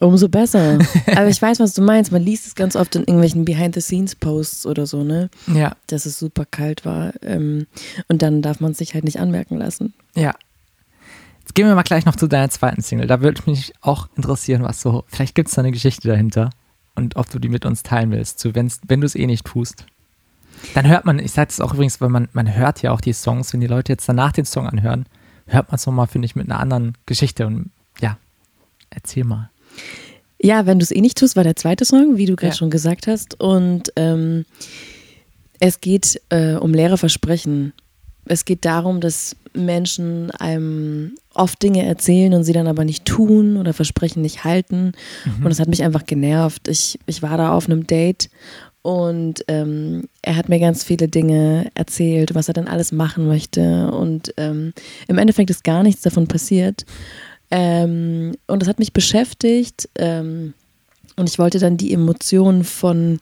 Umso 0.00 0.28
besser. 0.28 0.78
aber 1.06 1.28
ich 1.28 1.40
weiß, 1.40 1.60
was 1.60 1.72
du 1.72 1.82
meinst. 1.82 2.12
Man 2.12 2.22
liest 2.22 2.46
es 2.46 2.54
ganz 2.54 2.76
oft 2.76 2.94
in 2.96 3.02
irgendwelchen 3.02 3.44
Behind-the-Scenes-Posts 3.44 4.66
oder 4.66 4.86
so, 4.86 5.04
ne? 5.04 5.30
Ja, 5.46 5.74
Dass 5.86 6.04
es 6.04 6.18
super 6.18 6.44
kalt 6.44 6.84
war. 6.84 7.12
Ähm, 7.22 7.66
und 8.08 8.20
dann 8.20 8.42
darf 8.42 8.60
man 8.60 8.72
es 8.72 8.78
sich 8.78 8.94
halt 8.94 9.04
nicht 9.04 9.18
anmerken 9.20 9.56
lassen. 9.56 9.94
ja. 10.14 10.34
Jetzt 11.40 11.54
gehen 11.54 11.68
wir 11.68 11.76
mal 11.76 11.84
gleich 11.84 12.04
noch 12.04 12.16
zu 12.16 12.26
deiner 12.26 12.50
zweiten 12.50 12.82
Single. 12.82 13.06
Da 13.06 13.20
würde 13.20 13.40
mich 13.46 13.72
auch 13.80 14.08
interessieren, 14.16 14.64
was 14.64 14.80
so, 14.80 15.04
vielleicht 15.06 15.36
gibt 15.36 15.48
es 15.48 15.54
da 15.54 15.62
eine 15.62 15.70
Geschichte 15.70 16.08
dahinter 16.08 16.50
und 16.96 17.16
ob 17.16 17.30
du 17.30 17.38
die 17.38 17.48
mit 17.48 17.64
uns 17.64 17.82
teilen 17.82 18.10
willst, 18.10 18.44
wenn's, 18.54 18.80
wenn 18.88 19.00
du 19.00 19.06
es 19.06 19.14
eh 19.14 19.26
nicht 19.26 19.44
tust. 19.46 19.86
Dann 20.74 20.86
hört 20.88 21.04
man, 21.04 21.18
ich 21.18 21.32
sage 21.32 21.50
es 21.50 21.60
auch 21.60 21.74
übrigens, 21.74 22.00
weil 22.00 22.08
man, 22.08 22.28
man 22.32 22.52
hört 22.54 22.82
ja 22.82 22.90
auch 22.92 23.00
die 23.00 23.12
Songs, 23.12 23.52
wenn 23.52 23.60
die 23.60 23.66
Leute 23.66 23.92
jetzt 23.92 24.08
danach 24.08 24.32
den 24.32 24.46
Song 24.46 24.66
anhören, 24.66 25.06
hört 25.46 25.68
man 25.70 25.76
es 25.76 25.86
nochmal, 25.86 26.06
finde 26.06 26.26
ich, 26.26 26.34
mit 26.34 26.50
einer 26.50 26.58
anderen 26.58 26.96
Geschichte 27.06 27.46
und 27.46 27.70
ja, 28.00 28.18
erzähl 28.90 29.24
mal. 29.24 29.50
Ja, 30.40 30.66
wenn 30.66 30.78
du 30.78 30.82
es 30.82 30.90
eh 30.90 31.00
nicht 31.00 31.18
tust, 31.18 31.36
war 31.36 31.44
der 31.44 31.56
zweite 31.56 31.84
Song, 31.84 32.16
wie 32.16 32.26
du 32.26 32.36
gerade 32.36 32.52
Ja. 32.52 32.56
schon 32.56 32.70
gesagt 32.70 33.06
hast. 33.06 33.38
Und 33.40 33.92
ähm, 33.96 34.44
es 35.60 35.80
geht 35.80 36.20
äh, 36.30 36.54
um 36.54 36.74
leere 36.74 36.98
Versprechen. 36.98 37.72
Es 38.28 38.44
geht 38.44 38.64
darum, 38.64 39.00
dass 39.00 39.36
Menschen 39.54 40.30
einem 40.32 41.14
oft 41.34 41.62
Dinge 41.62 41.84
erzählen 41.84 42.34
und 42.34 42.44
sie 42.44 42.52
dann 42.52 42.66
aber 42.66 42.84
nicht 42.84 43.04
tun 43.04 43.56
oder 43.56 43.72
Versprechen 43.72 44.22
nicht 44.22 44.44
halten. 44.44 44.92
Und 45.38 45.48
das 45.48 45.60
hat 45.60 45.68
mich 45.68 45.82
einfach 45.82 46.04
genervt. 46.04 46.68
Ich, 46.68 46.98
ich 47.06 47.22
war 47.22 47.36
da 47.38 47.52
auf 47.52 47.66
einem 47.66 47.86
Date 47.86 48.28
und 48.82 49.44
ähm, 49.48 50.04
er 50.22 50.36
hat 50.36 50.48
mir 50.48 50.60
ganz 50.60 50.84
viele 50.84 51.08
Dinge 51.08 51.72
erzählt, 51.74 52.36
was 52.36 52.46
er 52.46 52.54
dann 52.54 52.68
alles 52.68 52.92
machen 52.92 53.26
möchte. 53.26 53.90
Und 53.90 54.32
ähm, 54.36 54.72
im 55.08 55.18
Endeffekt 55.18 55.50
ist 55.50 55.64
gar 55.64 55.82
nichts 55.82 56.02
davon 56.02 56.28
passiert. 56.28 56.84
Ähm, 57.50 58.36
und 58.46 58.62
das 58.62 58.68
hat 58.68 58.78
mich 58.78 58.92
beschäftigt. 58.92 59.88
Ähm, 59.96 60.54
und 61.16 61.28
ich 61.28 61.38
wollte 61.38 61.58
dann 61.58 61.76
die 61.76 61.92
Emotionen 61.92 62.62
von 62.62 63.18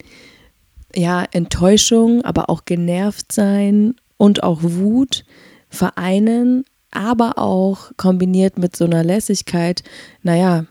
ja, 0.95 1.25
Enttäuschung, 1.33 2.23
aber 2.25 2.51
auch 2.51 2.67
genervt 2.67 3.33
sein 3.33 3.95
und 4.17 4.43
auch 4.43 4.61
Wut 4.63 5.25
vereinen, 5.69 6.65
aber 6.91 7.39
auch 7.39 7.91
kombiniert 7.97 8.59
mit 8.59 8.77
so 8.77 8.85
einer 8.85 9.03
Lässigkeit, 9.05 9.83
naja, 10.23 10.67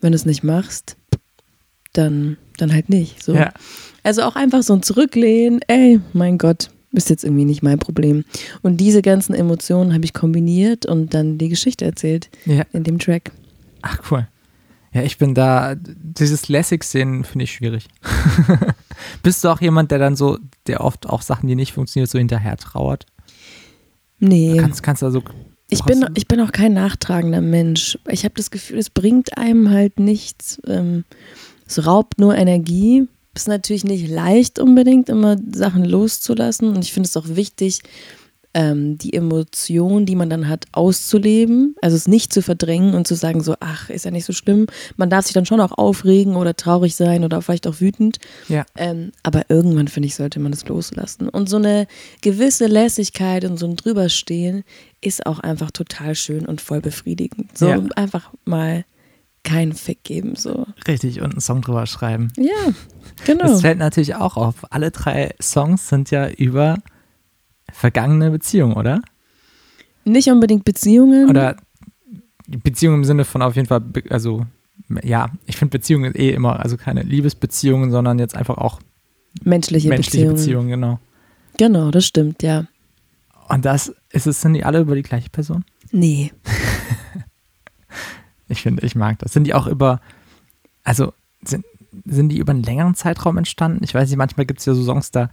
wenn 0.00 0.12
du 0.12 0.16
es 0.16 0.26
nicht 0.26 0.42
machst, 0.44 0.96
dann, 1.92 2.36
dann 2.56 2.72
halt 2.72 2.88
nicht. 2.88 3.22
So. 3.22 3.34
Ja. 3.34 3.52
Also 4.02 4.22
auch 4.22 4.36
einfach 4.36 4.62
so 4.62 4.74
ein 4.74 4.82
Zurücklehnen, 4.82 5.60
ey, 5.68 6.00
mein 6.12 6.38
Gott, 6.38 6.70
ist 6.92 7.10
jetzt 7.10 7.24
irgendwie 7.24 7.44
nicht 7.44 7.62
mein 7.62 7.78
Problem. 7.78 8.24
Und 8.62 8.78
diese 8.78 9.02
ganzen 9.02 9.34
Emotionen 9.34 9.92
habe 9.94 10.04
ich 10.04 10.14
kombiniert 10.14 10.86
und 10.86 11.14
dann 11.14 11.38
die 11.38 11.48
Geschichte 11.48 11.84
erzählt 11.84 12.30
Ja. 12.46 12.64
in 12.72 12.82
dem 12.84 12.98
Track. 12.98 13.30
Ach, 13.82 13.98
cool. 14.10 14.26
Ja, 14.92 15.02
ich 15.02 15.18
bin 15.18 15.34
da, 15.34 15.74
dieses 15.76 16.48
Lässig-Sehen 16.48 17.24
finde 17.24 17.44
ich 17.44 17.52
schwierig. 17.52 17.88
Bist 19.22 19.44
du 19.44 19.48
auch 19.48 19.60
jemand, 19.60 19.90
der 19.90 19.98
dann 19.98 20.16
so, 20.16 20.38
der 20.66 20.82
oft 20.82 21.08
auch 21.08 21.22
Sachen, 21.22 21.48
die 21.48 21.54
nicht 21.54 21.72
funktionieren, 21.72 22.08
so 22.08 22.18
hinterher 22.18 22.56
trauert? 22.56 23.06
Nee. 24.18 24.56
Kannst, 24.58 24.82
kannst 24.82 25.02
du 25.02 25.10
so. 25.10 25.22
Ich 25.70 25.84
bin, 25.84 26.06
ich 26.14 26.26
bin 26.26 26.40
auch 26.40 26.52
kein 26.52 26.72
nachtragender 26.72 27.42
Mensch. 27.42 27.98
Ich 28.08 28.24
habe 28.24 28.34
das 28.36 28.50
Gefühl, 28.50 28.78
es 28.78 28.90
bringt 28.90 29.36
einem 29.36 29.70
halt 29.70 30.00
nichts. 30.00 30.60
Ähm, 30.66 31.04
es 31.66 31.86
raubt 31.86 32.18
nur 32.18 32.36
Energie. 32.36 33.06
Ist 33.34 33.48
natürlich 33.48 33.84
nicht 33.84 34.08
leicht 34.08 34.58
unbedingt, 34.58 35.08
immer 35.08 35.36
Sachen 35.52 35.84
loszulassen. 35.84 36.74
Und 36.74 36.84
ich 36.84 36.92
finde 36.92 37.06
es 37.06 37.16
auch 37.16 37.28
wichtig, 37.28 37.80
ähm, 38.54 38.96
die 38.98 39.12
Emotion, 39.12 40.06
die 40.06 40.16
man 40.16 40.30
dann 40.30 40.48
hat, 40.48 40.66
auszuleben. 40.72 41.76
Also 41.82 41.96
es 41.96 42.08
nicht 42.08 42.32
zu 42.32 42.42
verdrängen 42.42 42.94
und 42.94 43.06
zu 43.06 43.14
sagen 43.14 43.42
so, 43.42 43.54
ach, 43.60 43.90
ist 43.90 44.04
ja 44.04 44.10
nicht 44.10 44.24
so 44.24 44.32
schlimm. 44.32 44.66
Man 44.96 45.10
darf 45.10 45.26
sich 45.26 45.34
dann 45.34 45.46
schon 45.46 45.60
auch 45.60 45.72
aufregen 45.72 46.34
oder 46.36 46.56
traurig 46.56 46.96
sein 46.96 47.24
oder 47.24 47.42
vielleicht 47.42 47.66
auch 47.66 47.80
wütend. 47.80 48.18
Ja. 48.48 48.64
Ähm, 48.76 49.12
aber 49.22 49.50
irgendwann, 49.50 49.88
finde 49.88 50.06
ich, 50.06 50.14
sollte 50.14 50.40
man 50.40 50.52
das 50.52 50.66
loslassen. 50.66 51.28
Und 51.28 51.48
so 51.48 51.56
eine 51.56 51.86
gewisse 52.22 52.66
Lässigkeit 52.66 53.44
und 53.44 53.58
so 53.58 53.66
ein 53.66 53.76
Drüberstehen 53.76 54.64
ist 55.00 55.26
auch 55.26 55.38
einfach 55.40 55.70
total 55.70 56.14
schön 56.14 56.46
und 56.46 56.60
voll 56.60 56.80
befriedigend. 56.80 57.56
So 57.56 57.68
Ja. 57.68 57.82
einfach 57.96 58.32
mal 58.44 58.84
keinen 59.44 59.72
Fick 59.72 60.02
geben. 60.04 60.34
So. 60.36 60.66
Richtig, 60.86 61.20
und 61.20 61.32
einen 61.32 61.40
Song 61.40 61.62
drüber 61.62 61.86
schreiben. 61.86 62.32
Ja, 62.36 62.72
genau. 63.24 63.44
Das 63.44 63.60
fällt 63.60 63.78
natürlich 63.78 64.14
auch 64.16 64.36
auf. 64.36 64.56
Alle 64.72 64.90
drei 64.90 65.34
Songs 65.40 65.88
sind 65.88 66.10
ja 66.10 66.28
über 66.28 66.78
vergangene 67.72 68.30
Beziehungen, 68.30 68.74
oder? 68.74 69.02
Nicht 70.04 70.30
unbedingt 70.30 70.64
Beziehungen. 70.64 71.28
Oder 71.28 71.56
Beziehungen 72.46 72.98
im 72.98 73.04
Sinne 73.04 73.24
von 73.24 73.42
auf 73.42 73.56
jeden 73.56 73.68
Fall, 73.68 73.82
also 74.10 74.46
ja, 75.02 75.28
ich 75.46 75.56
finde 75.56 75.78
Beziehungen 75.78 76.14
eh 76.14 76.30
immer, 76.30 76.60
also 76.60 76.76
keine 76.76 77.02
Liebesbeziehungen, 77.02 77.90
sondern 77.90 78.18
jetzt 78.18 78.36
einfach 78.36 78.56
auch 78.56 78.80
menschliche, 79.42 79.88
menschliche 79.88 80.26
Beziehungen. 80.26 80.36
Beziehungen, 80.36 80.68
genau. 80.68 80.98
Genau, 81.58 81.90
das 81.90 82.06
stimmt, 82.06 82.42
ja. 82.42 82.66
Und 83.48 83.64
das 83.64 83.94
ist 84.10 84.26
es, 84.26 84.40
sind 84.40 84.54
die 84.54 84.64
alle 84.64 84.80
über 84.80 84.94
die 84.94 85.02
gleiche 85.02 85.30
Person? 85.30 85.64
Nee. 85.90 86.32
Ich 88.48 88.62
finde, 88.62 88.84
ich 88.84 88.94
mag 88.94 89.18
das. 89.18 89.32
Sind 89.32 89.44
die 89.44 89.54
auch 89.54 89.66
über, 89.66 90.00
also 90.82 91.12
sind, 91.42 91.66
sind 92.06 92.30
die 92.30 92.38
über 92.38 92.52
einen 92.52 92.62
längeren 92.62 92.94
Zeitraum 92.94 93.36
entstanden? 93.36 93.84
Ich 93.84 93.94
weiß 93.94 94.08
nicht, 94.08 94.16
manchmal 94.16 94.46
gibt 94.46 94.60
es 94.60 94.66
ja 94.66 94.74
so 94.74 94.82
Songs 94.82 95.10
da, 95.10 95.30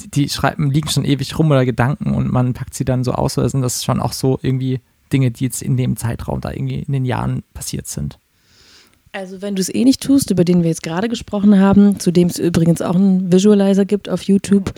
die 0.00 0.28
schreiben, 0.28 0.70
liegen 0.70 0.88
schon 0.88 1.04
ewig 1.04 1.38
rum 1.38 1.50
oder 1.50 1.64
Gedanken 1.64 2.14
und 2.14 2.30
man 2.30 2.54
packt 2.54 2.74
sie 2.74 2.84
dann 2.84 3.04
so 3.04 3.12
aus 3.12 3.38
oder 3.38 3.48
sind 3.48 3.62
das 3.62 3.84
schon 3.84 4.00
auch 4.00 4.12
so 4.12 4.38
irgendwie 4.42 4.80
Dinge, 5.12 5.30
die 5.30 5.44
jetzt 5.44 5.62
in 5.62 5.76
dem 5.76 5.96
Zeitraum 5.96 6.40
da 6.40 6.50
irgendwie 6.50 6.80
in 6.80 6.92
den 6.92 7.04
Jahren 7.04 7.42
passiert 7.54 7.86
sind? 7.86 8.18
Also 9.12 9.40
wenn 9.42 9.54
du 9.54 9.60
es 9.60 9.72
eh 9.72 9.84
nicht 9.84 10.02
tust, 10.02 10.30
über 10.32 10.44
den 10.44 10.62
wir 10.62 10.70
jetzt 10.70 10.82
gerade 10.82 11.08
gesprochen 11.08 11.60
haben, 11.60 12.00
zu 12.00 12.10
dem 12.10 12.28
es 12.28 12.38
übrigens 12.38 12.82
auch 12.82 12.96
einen 12.96 13.32
Visualizer 13.32 13.84
gibt 13.84 14.08
auf 14.08 14.22
YouTube, 14.22 14.74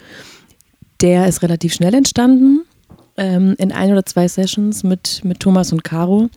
der 1.00 1.26
ist 1.26 1.42
relativ 1.42 1.72
schnell 1.72 1.94
entstanden, 1.94 2.62
ähm, 3.16 3.54
in 3.58 3.72
ein 3.72 3.92
oder 3.92 4.04
zwei 4.04 4.28
Sessions 4.28 4.82
mit, 4.82 5.22
mit 5.24 5.40
Thomas 5.40 5.72
und 5.72 5.84
Caro. 5.84 6.28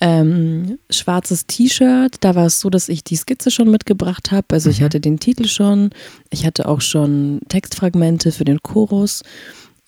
Ähm, 0.00 0.78
schwarzes 0.90 1.46
T-Shirt, 1.46 2.16
da 2.20 2.34
war 2.36 2.46
es 2.46 2.60
so, 2.60 2.70
dass 2.70 2.88
ich 2.88 3.02
die 3.02 3.16
Skizze 3.16 3.50
schon 3.50 3.70
mitgebracht 3.70 4.30
habe. 4.30 4.46
Also 4.52 4.70
ich 4.70 4.80
Mhm. 4.80 4.84
hatte 4.84 5.00
den 5.00 5.18
Titel 5.18 5.46
schon, 5.46 5.90
ich 6.30 6.46
hatte 6.46 6.68
auch 6.68 6.80
schon 6.80 7.40
Textfragmente 7.48 8.30
für 8.30 8.44
den 8.44 8.62
Chorus. 8.62 9.22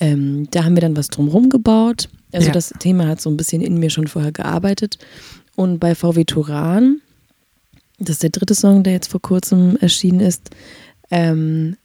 Ähm, 0.00 0.48
da 0.50 0.64
haben 0.64 0.74
wir 0.74 0.80
dann 0.80 0.96
was 0.96 1.08
drumherum 1.08 1.48
gebaut. 1.48 2.08
Also 2.32 2.48
Ja. 2.48 2.52
das 2.52 2.72
Thema 2.80 3.06
hat 3.06 3.20
so 3.20 3.30
ein 3.30 3.36
bisschen 3.36 3.62
in 3.62 3.78
mir 3.78 3.90
schon 3.90 4.06
vorher 4.08 4.32
gearbeitet. 4.32 4.98
Und 5.56 5.78
bei 5.78 5.94
VW 5.94 6.24
Turan, 6.24 7.00
das 7.98 8.10
ist 8.16 8.22
der 8.22 8.30
dritte 8.30 8.54
Song, 8.54 8.82
der 8.82 8.94
jetzt 8.94 9.08
vor 9.10 9.20
kurzem 9.22 9.76
erschienen 9.76 10.20
ist, 10.20 10.50
ähm, 11.10 11.76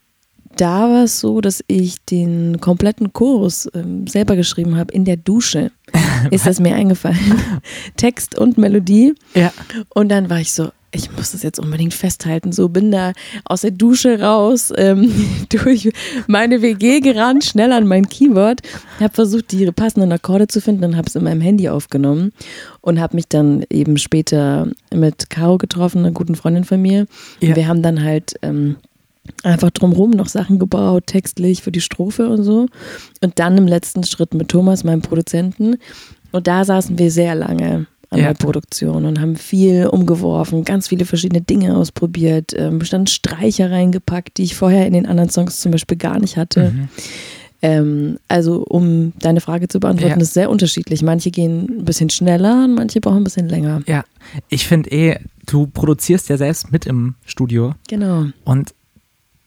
da 0.55 0.89
war 0.89 1.03
es 1.03 1.19
so, 1.19 1.41
dass 1.41 1.63
ich 1.67 2.03
den 2.05 2.59
kompletten 2.61 3.13
Chorus 3.13 3.69
ähm, 3.73 4.07
selber 4.07 4.35
geschrieben 4.35 4.77
habe 4.77 4.93
in 4.93 5.05
der 5.05 5.17
Dusche. 5.17 5.71
Ist 6.31 6.45
das 6.45 6.59
mir 6.59 6.75
eingefallen? 6.75 7.41
Text 7.97 8.37
und 8.37 8.57
Melodie. 8.57 9.15
Ja. 9.33 9.51
Und 9.89 10.09
dann 10.09 10.29
war 10.29 10.39
ich 10.39 10.51
so, 10.51 10.69
ich 10.95 11.11
muss 11.11 11.33
das 11.33 11.43
jetzt 11.43 11.59
unbedingt 11.59 11.93
festhalten. 11.93 12.51
So 12.51 12.69
bin 12.69 12.91
da 12.91 13.11
aus 13.43 13.61
der 13.61 13.71
Dusche 13.71 14.19
raus, 14.21 14.71
ähm, 14.75 15.11
durch 15.49 15.91
meine 16.27 16.61
WG 16.61 17.01
gerannt, 17.01 17.43
schnell 17.43 17.71
an 17.71 17.87
mein 17.87 18.07
Keyboard, 18.07 18.61
habe 18.99 19.13
versucht, 19.13 19.51
die 19.51 19.69
passenden 19.71 20.11
Akkorde 20.11 20.47
zu 20.47 20.61
finden 20.61 20.85
und 20.85 20.97
habe 20.97 21.07
es 21.07 21.15
in 21.15 21.23
meinem 21.23 21.41
Handy 21.41 21.69
aufgenommen 21.69 22.31
und 22.81 22.99
habe 22.99 23.15
mich 23.15 23.27
dann 23.27 23.65
eben 23.69 23.97
später 23.97 24.69
mit 24.93 25.29
Caro 25.29 25.57
getroffen, 25.57 25.99
einer 25.99 26.11
guten 26.11 26.35
Freundin 26.35 26.63
von 26.63 26.81
mir. 26.81 27.07
Ja. 27.41 27.49
Und 27.49 27.55
wir 27.55 27.67
haben 27.67 27.81
dann 27.81 28.03
halt 28.03 28.35
ähm, 28.41 28.77
einfach 29.43 29.69
drumherum 29.71 30.11
noch 30.11 30.27
Sachen 30.27 30.59
gebaut, 30.59 31.07
textlich 31.07 31.61
für 31.63 31.71
die 31.71 31.81
Strophe 31.81 32.29
und 32.29 32.43
so. 32.43 32.67
Und 33.21 33.39
dann 33.39 33.57
im 33.57 33.67
letzten 33.67 34.03
Schritt 34.03 34.33
mit 34.33 34.49
Thomas, 34.49 34.83
meinem 34.83 35.01
Produzenten. 35.01 35.77
Und 36.31 36.47
da 36.47 36.65
saßen 36.65 36.97
wir 36.99 37.11
sehr 37.11 37.35
lange 37.35 37.87
an 38.11 38.19
Ja. 38.19 38.27
der 38.27 38.33
Produktion 38.35 39.05
und 39.05 39.19
haben 39.19 39.35
viel 39.35 39.87
umgeworfen, 39.87 40.63
ganz 40.63 40.87
viele 40.89 41.05
verschiedene 41.05 41.41
Dinge 41.41 41.75
ausprobiert, 41.75 42.51
ähm, 42.55 42.77
bestand 42.79 43.09
Streicher 43.09 43.71
reingepackt, 43.71 44.37
die 44.37 44.43
ich 44.43 44.55
vorher 44.55 44.85
in 44.85 44.93
den 44.93 45.05
anderen 45.07 45.29
Songs 45.31 45.59
zum 45.59 45.71
Beispiel 45.71 45.97
gar 45.97 46.19
nicht 46.19 46.37
hatte. 46.37 46.71
Mhm. 46.71 46.89
Ähm, 47.61 48.19
also 48.27 48.63
um 48.63 49.13
deine 49.19 49.41
Frage 49.41 49.67
zu 49.67 49.79
beantworten, 49.79 50.19
Ja. 50.19 50.23
ist 50.23 50.33
sehr 50.35 50.51
unterschiedlich. 50.51 51.01
Manche 51.01 51.31
gehen 51.31 51.79
ein 51.79 51.85
bisschen 51.85 52.11
schneller 52.11 52.65
und 52.65 52.75
manche 52.75 53.01
brauchen 53.01 53.17
ein 53.17 53.23
bisschen 53.23 53.49
länger. 53.49 53.81
Ja, 53.87 54.03
ich 54.49 54.67
finde 54.67 54.91
eh, 54.91 55.17
du 55.47 55.65
produzierst 55.65 56.29
ja 56.29 56.37
selbst 56.37 56.71
mit 56.71 56.85
im 56.85 57.15
Studio 57.25 57.73
Genau. 57.87 58.25
und 58.43 58.74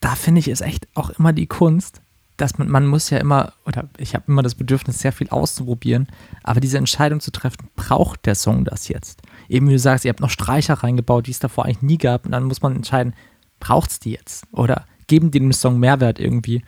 da 0.01 0.15
finde 0.15 0.41
ich 0.41 0.49
ist 0.49 0.61
echt 0.61 0.87
auch 0.95 1.11
immer 1.11 1.33
die 1.33 1.47
Kunst, 1.47 2.03
dass 2.39 2.57
man, 2.57 2.69
man 2.69 2.87
muss 2.87 3.11
ja 3.11 3.19
immer, 3.19 3.53
oder 3.67 3.89
ich 3.99 4.15
habe 4.15 4.25
immer 4.29 4.43
das 4.43 4.55
Bedürfnis, 4.55 5.01
sehr 5.01 5.13
viel 5.13 5.29
auszuprobieren, 5.29 6.07
aber 6.45 6.61
diese 6.61 6.79
Entscheidung 6.79 7.21
zu 7.21 7.33
treffen, 7.33 7.69
braucht 7.75 8.27
der 8.27 8.37
Song 8.37 8.65
das 8.65 8.89
jetzt? 8.89 9.23
Eben 9.49 9.69
wie 9.69 9.73
du 9.73 9.79
sagst, 9.79 10.05
ihr 10.05 10.11
habt 10.11 10.21
noch 10.21 10.31
Streicher 10.31 10.75
reingebaut, 10.75 11.27
die 11.27 11.33
es 11.33 11.41
davor 11.41 11.65
eigentlich 11.65 11.83
nie 11.83 11.99
gab 11.99 12.25
und 12.25 12.33
dann 12.33 12.45
muss 12.45 12.63
man 12.63 12.77
entscheiden, 12.77 13.15
braucht 13.59 13.91
es 13.91 14.01
die 14.01 14.13
jetzt? 14.13 14.45
Oder 14.53 14.87
geben 15.09 15.31
die 15.31 15.41
dem 15.41 15.53
Song 15.53 15.81
Mehrwert 15.81 16.21
irgendwie? 16.21 16.63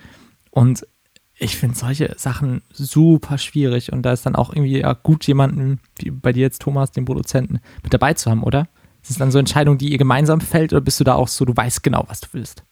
Und 0.51 0.87
ich 1.39 1.57
finde 1.57 1.77
solche 1.77 2.15
Sachen 2.19 2.63
super 2.73 3.39
schwierig 3.39 3.93
und 3.93 4.03
da 4.03 4.13
ist 4.13 4.27
dann 4.27 4.35
auch 4.35 4.51
irgendwie 4.53 4.81
ja, 4.81 4.93
gut, 4.93 5.27
jemanden, 5.27 5.81
wie 5.99 6.11
bei 6.11 6.33
dir 6.33 6.43
jetzt 6.43 6.63
Thomas, 6.63 6.91
den 6.91 7.05
Produzenten, 7.05 7.61
mit 7.83 7.95
dabei 7.95 8.15
zu 8.15 8.31
haben, 8.31 8.43
oder? 8.43 8.69
Ist 9.03 9.13
es 9.13 9.19
dann 9.19 9.31
so 9.31 9.39
Entscheidungen, 9.39 9.79
die 9.79 9.91
ihr 9.91 9.99
gemeinsam 9.99 10.41
fällt 10.41 10.73
oder 10.73 10.83
bist 10.83 11.01
du 11.01 11.05
da 11.05 11.15
auch 11.15 11.29
so, 11.29 11.45
du 11.45 11.57
weißt 11.57 11.83
genau, 11.83 12.05
was 12.09 12.21
du 12.21 12.29
willst? 12.33 12.65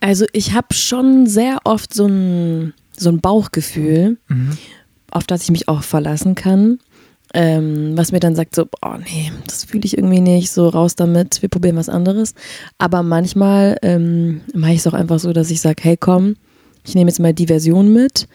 Also 0.00 0.26
ich 0.32 0.52
habe 0.52 0.74
schon 0.74 1.26
sehr 1.26 1.58
oft 1.64 1.94
so 1.94 2.06
ein, 2.06 2.74
so 2.96 3.08
ein 3.10 3.20
Bauchgefühl, 3.20 4.18
Mhm. 4.28 4.56
auf 5.10 5.24
das 5.24 5.42
ich 5.44 5.50
mich 5.50 5.68
auch 5.68 5.82
verlassen 5.82 6.34
kann. 6.34 6.78
Ähm, 7.36 7.96
was 7.96 8.12
mir 8.12 8.20
dann 8.20 8.36
sagt, 8.36 8.54
so, 8.54 8.66
oh 8.82 8.94
nee, 8.98 9.32
das 9.46 9.64
fühle 9.64 9.84
ich 9.84 9.98
irgendwie 9.98 10.20
nicht, 10.20 10.52
so 10.52 10.68
raus 10.68 10.94
damit, 10.94 11.42
wir 11.42 11.48
probieren 11.48 11.74
was 11.76 11.88
anderes. 11.88 12.34
Aber 12.78 13.02
manchmal 13.02 13.76
ähm, 13.82 14.42
mache 14.54 14.72
ich 14.72 14.78
es 14.78 14.86
auch 14.86 14.92
einfach 14.94 15.18
so, 15.18 15.32
dass 15.32 15.50
ich 15.50 15.60
sage, 15.60 15.82
hey 15.82 15.96
komm, 15.96 16.36
ich 16.86 16.94
nehme 16.94 17.10
jetzt 17.10 17.18
mal 17.18 17.34
die 17.34 17.46
Version 17.48 17.92
mit. 17.92 18.28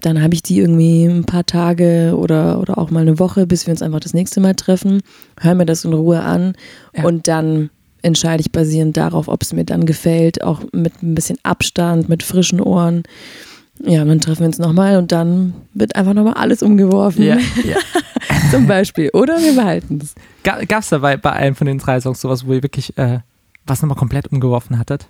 Dann 0.00 0.22
habe 0.22 0.34
ich 0.34 0.42
die 0.42 0.58
irgendwie 0.58 1.04
ein 1.04 1.24
paar 1.24 1.44
Tage 1.44 2.14
oder, 2.16 2.58
oder 2.58 2.78
auch 2.78 2.90
mal 2.90 3.00
eine 3.00 3.18
Woche, 3.18 3.46
bis 3.46 3.66
wir 3.66 3.72
uns 3.72 3.82
einfach 3.82 4.00
das 4.00 4.14
nächste 4.14 4.40
Mal 4.40 4.54
treffen. 4.54 5.02
Hör 5.38 5.54
mir 5.54 5.66
das 5.66 5.84
in 5.84 5.92
Ruhe 5.92 6.20
an 6.22 6.54
Ja. 6.96 7.04
und 7.04 7.28
dann 7.28 7.68
entscheide 8.02 8.40
ich 8.40 8.52
basierend 8.52 8.96
darauf, 8.96 9.28
ob 9.28 9.42
es 9.42 9.52
mir 9.52 9.64
dann 9.64 9.86
gefällt, 9.86 10.42
auch 10.42 10.60
mit 10.72 11.02
ein 11.02 11.14
bisschen 11.14 11.38
Abstand, 11.42 12.08
mit 12.08 12.22
frischen 12.22 12.60
Ohren. 12.60 13.02
Ja, 13.84 14.04
dann 14.04 14.20
treffen 14.20 14.40
wir 14.40 14.46
uns 14.46 14.58
nochmal 14.58 14.96
und 14.96 15.10
dann 15.12 15.54
wird 15.74 15.96
einfach 15.96 16.12
nochmal 16.14 16.34
alles 16.34 16.62
umgeworfen. 16.62 17.22
ja. 17.24 17.36
Zum 18.50 18.66
Beispiel. 18.66 19.10
Oder 19.12 19.40
wir 19.40 19.54
behalten 19.54 19.98
es. 20.02 20.14
Gab 20.44 20.60
es 20.82 20.88
da 20.90 20.98
bei, 20.98 21.16
bei 21.16 21.32
einem 21.32 21.54
von 21.56 21.66
den 21.66 21.78
drei 21.78 22.00
Songs 22.00 22.20
sowas, 22.20 22.46
wo 22.46 22.52
ihr 22.52 22.62
wirklich 22.62 22.96
äh, 22.98 23.20
was 23.66 23.80
nochmal 23.82 23.96
komplett 23.96 24.30
umgeworfen 24.30 24.78
hattet? 24.78 25.06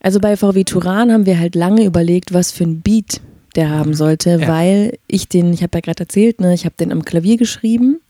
Also 0.00 0.20
bei 0.20 0.36
VW 0.36 0.64
Turan 0.64 1.12
haben 1.12 1.26
wir 1.26 1.38
halt 1.38 1.54
lange 1.54 1.84
überlegt, 1.84 2.32
was 2.32 2.52
für 2.52 2.64
ein 2.64 2.80
Beat 2.80 3.20
der 3.56 3.70
haben 3.70 3.94
sollte, 3.94 4.38
Ja. 4.40 4.48
weil 4.48 4.98
ich 5.08 5.28
den, 5.28 5.52
ich 5.52 5.62
habe 5.62 5.76
ja 5.78 5.80
gerade 5.80 6.00
erzählt, 6.00 6.40
ne, 6.40 6.54
ich 6.54 6.64
habe 6.64 6.74
den 6.78 6.92
am 6.92 7.04
Klavier 7.04 7.36
geschrieben 7.36 8.00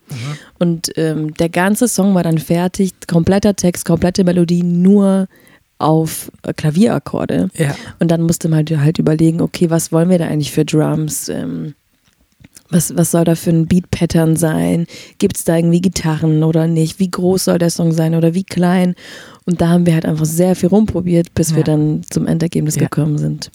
und 0.59 0.91
ähm, 0.97 1.33
der 1.35 1.49
ganze 1.49 1.87
Song 1.87 2.13
war 2.15 2.23
dann 2.23 2.37
fertig, 2.37 2.93
kompletter 3.07 3.55
Text, 3.55 3.85
komplette 3.85 4.23
Melodie, 4.23 4.63
nur 4.63 5.27
auf 5.77 6.31
äh, 6.43 6.53
Klavierakkorde. 6.53 7.49
Ja. 7.55 7.75
Und 7.99 8.09
dann 8.11 8.21
musste 8.21 8.49
man 8.49 8.57
halt, 8.57 8.77
halt 8.77 8.99
überlegen, 8.99 9.41
okay, 9.41 9.69
was 9.69 9.91
wollen 9.91 10.09
wir 10.09 10.19
da 10.19 10.27
eigentlich 10.27 10.51
für 10.51 10.65
Drums? 10.65 11.29
Ähm, 11.29 11.73
was, 12.69 12.95
was 12.95 13.11
soll 13.11 13.23
da 13.23 13.33
für 13.35 13.49
ein 13.49 13.65
Beat-Pattern 13.65 14.35
sein? 14.35 14.85
Gibt 15.17 15.37
es 15.37 15.43
da 15.43 15.55
irgendwie 15.55 15.81
Gitarren 15.81 16.43
oder 16.43 16.67
nicht? 16.67 16.99
Wie 16.99 17.09
groß 17.09 17.45
soll 17.45 17.57
der 17.57 17.71
Song 17.71 17.91
sein 17.93 18.13
oder 18.13 18.35
wie 18.35 18.43
klein? 18.43 18.93
Und 19.45 19.61
da 19.61 19.69
haben 19.69 19.85
wir 19.87 19.93
halt 19.95 20.05
einfach 20.05 20.25
sehr 20.25 20.55
viel 20.55 20.69
rumprobiert, 20.69 21.33
bis 21.33 21.51
Ja. 21.51 21.55
wir 21.57 21.63
dann 21.63 22.03
zum 22.11 22.27
Endergebnis 22.27 22.75
Ja. 22.75 22.83
gekommen 22.83 23.17
sind. 23.17 23.49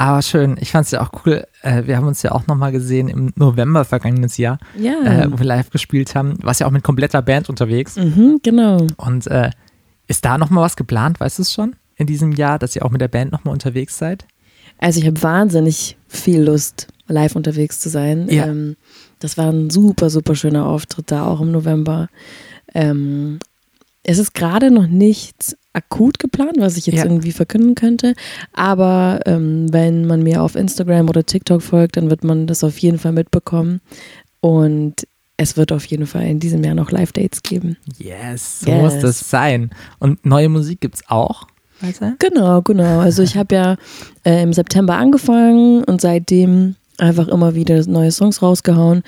Aber 0.00 0.22
schön, 0.22 0.56
ich 0.60 0.70
fand 0.70 0.86
es 0.86 0.92
ja 0.92 1.00
auch 1.02 1.10
cool. 1.26 1.44
Äh, 1.62 1.86
wir 1.86 1.96
haben 1.96 2.06
uns 2.06 2.22
ja 2.22 2.30
auch 2.32 2.46
nochmal 2.46 2.70
gesehen 2.70 3.08
im 3.08 3.32
November 3.34 3.84
vergangenes 3.84 4.36
Jahr, 4.38 4.58
Ja, 4.78 4.92
äh, 5.02 5.30
wo 5.32 5.38
wir 5.38 5.44
live 5.44 5.70
gespielt 5.70 6.14
haben. 6.14 6.38
Du 6.38 6.46
warst 6.46 6.60
ja 6.60 6.66
auch 6.66 6.70
mit 6.70 6.84
kompletter 6.84 7.20
Band 7.20 7.48
unterwegs. 7.48 7.96
mhm, 7.96 8.38
genau. 8.42 8.86
Und 8.96 9.26
äh, 9.26 9.50
ist 10.06 10.24
da 10.24 10.38
nochmal 10.38 10.64
was 10.64 10.76
geplant, 10.76 11.18
weißt 11.20 11.38
du 11.38 11.42
es 11.42 11.52
schon? 11.52 11.74
In 11.96 12.06
diesem 12.06 12.30
Jahr, 12.30 12.60
dass 12.60 12.76
ihr 12.76 12.84
auch 12.84 12.90
mit 12.90 13.00
der 13.00 13.08
Band 13.08 13.32
nochmal 13.32 13.52
unterwegs 13.52 13.98
seid? 13.98 14.24
Also 14.78 15.00
ich 15.00 15.06
habe 15.06 15.20
wahnsinnig 15.22 15.96
viel 16.06 16.42
Lust, 16.42 16.86
live 17.08 17.34
unterwegs 17.34 17.80
zu 17.80 17.88
sein. 17.88 18.28
Ja. 18.30 18.46
Ähm, 18.46 18.76
das 19.18 19.36
war 19.36 19.46
ein 19.50 19.68
super, 19.68 20.10
super 20.10 20.36
schöner 20.36 20.66
Auftritt 20.66 21.10
da 21.10 21.26
auch 21.26 21.40
im 21.40 21.50
November. 21.50 22.08
Ähm, 22.72 23.40
es 24.04 24.18
ist 24.18 24.34
gerade 24.34 24.70
noch 24.70 24.86
nichts 24.86 25.56
akut 25.72 26.18
geplant, 26.18 26.56
was 26.58 26.76
ich 26.76 26.86
jetzt 26.86 26.96
Ja. 26.98 27.04
irgendwie 27.04 27.32
verkünden 27.32 27.74
könnte. 27.74 28.14
Aber 28.52 29.20
ähm, 29.26 29.72
wenn 29.72 30.06
man 30.06 30.22
mir 30.22 30.42
auf 30.42 30.54
Instagram 30.56 31.08
oder 31.08 31.24
TikTok 31.24 31.62
folgt, 31.62 31.96
dann 31.96 32.10
wird 32.10 32.24
man 32.24 32.46
das 32.46 32.64
auf 32.64 32.78
jeden 32.78 32.98
Fall 32.98 33.12
mitbekommen. 33.12 33.80
Und 34.40 34.94
es 35.36 35.56
wird 35.56 35.70
auf 35.72 35.84
jeden 35.84 36.06
Fall 36.06 36.26
in 36.26 36.40
diesem 36.40 36.64
Jahr 36.64 36.74
noch 36.74 36.90
Live-Dates 36.90 37.42
geben. 37.42 37.76
Yes, 37.98 38.60
so 38.60 38.70
Yes. 38.70 38.80
muss 38.82 38.98
das 39.00 39.30
sein. 39.30 39.70
Und 39.98 40.24
neue 40.26 40.48
Musik 40.48 40.80
gibt 40.80 40.96
es 40.96 41.02
auch? 41.08 41.46
Weißt 41.80 42.00
du? 42.00 42.16
Genau, 42.18 42.60
genau. 42.62 42.98
Also 43.00 43.22
ich 43.22 43.36
habe 43.36 43.54
ja 43.54 43.76
äh, 44.24 44.42
im 44.42 44.52
September 44.52 44.96
angefangen 44.96 45.84
und 45.84 46.00
seitdem 46.00 46.74
einfach 46.98 47.28
immer 47.28 47.54
wieder 47.54 47.84
neue 47.86 48.10
Songs 48.10 48.42
rausgehauen. 48.42 49.02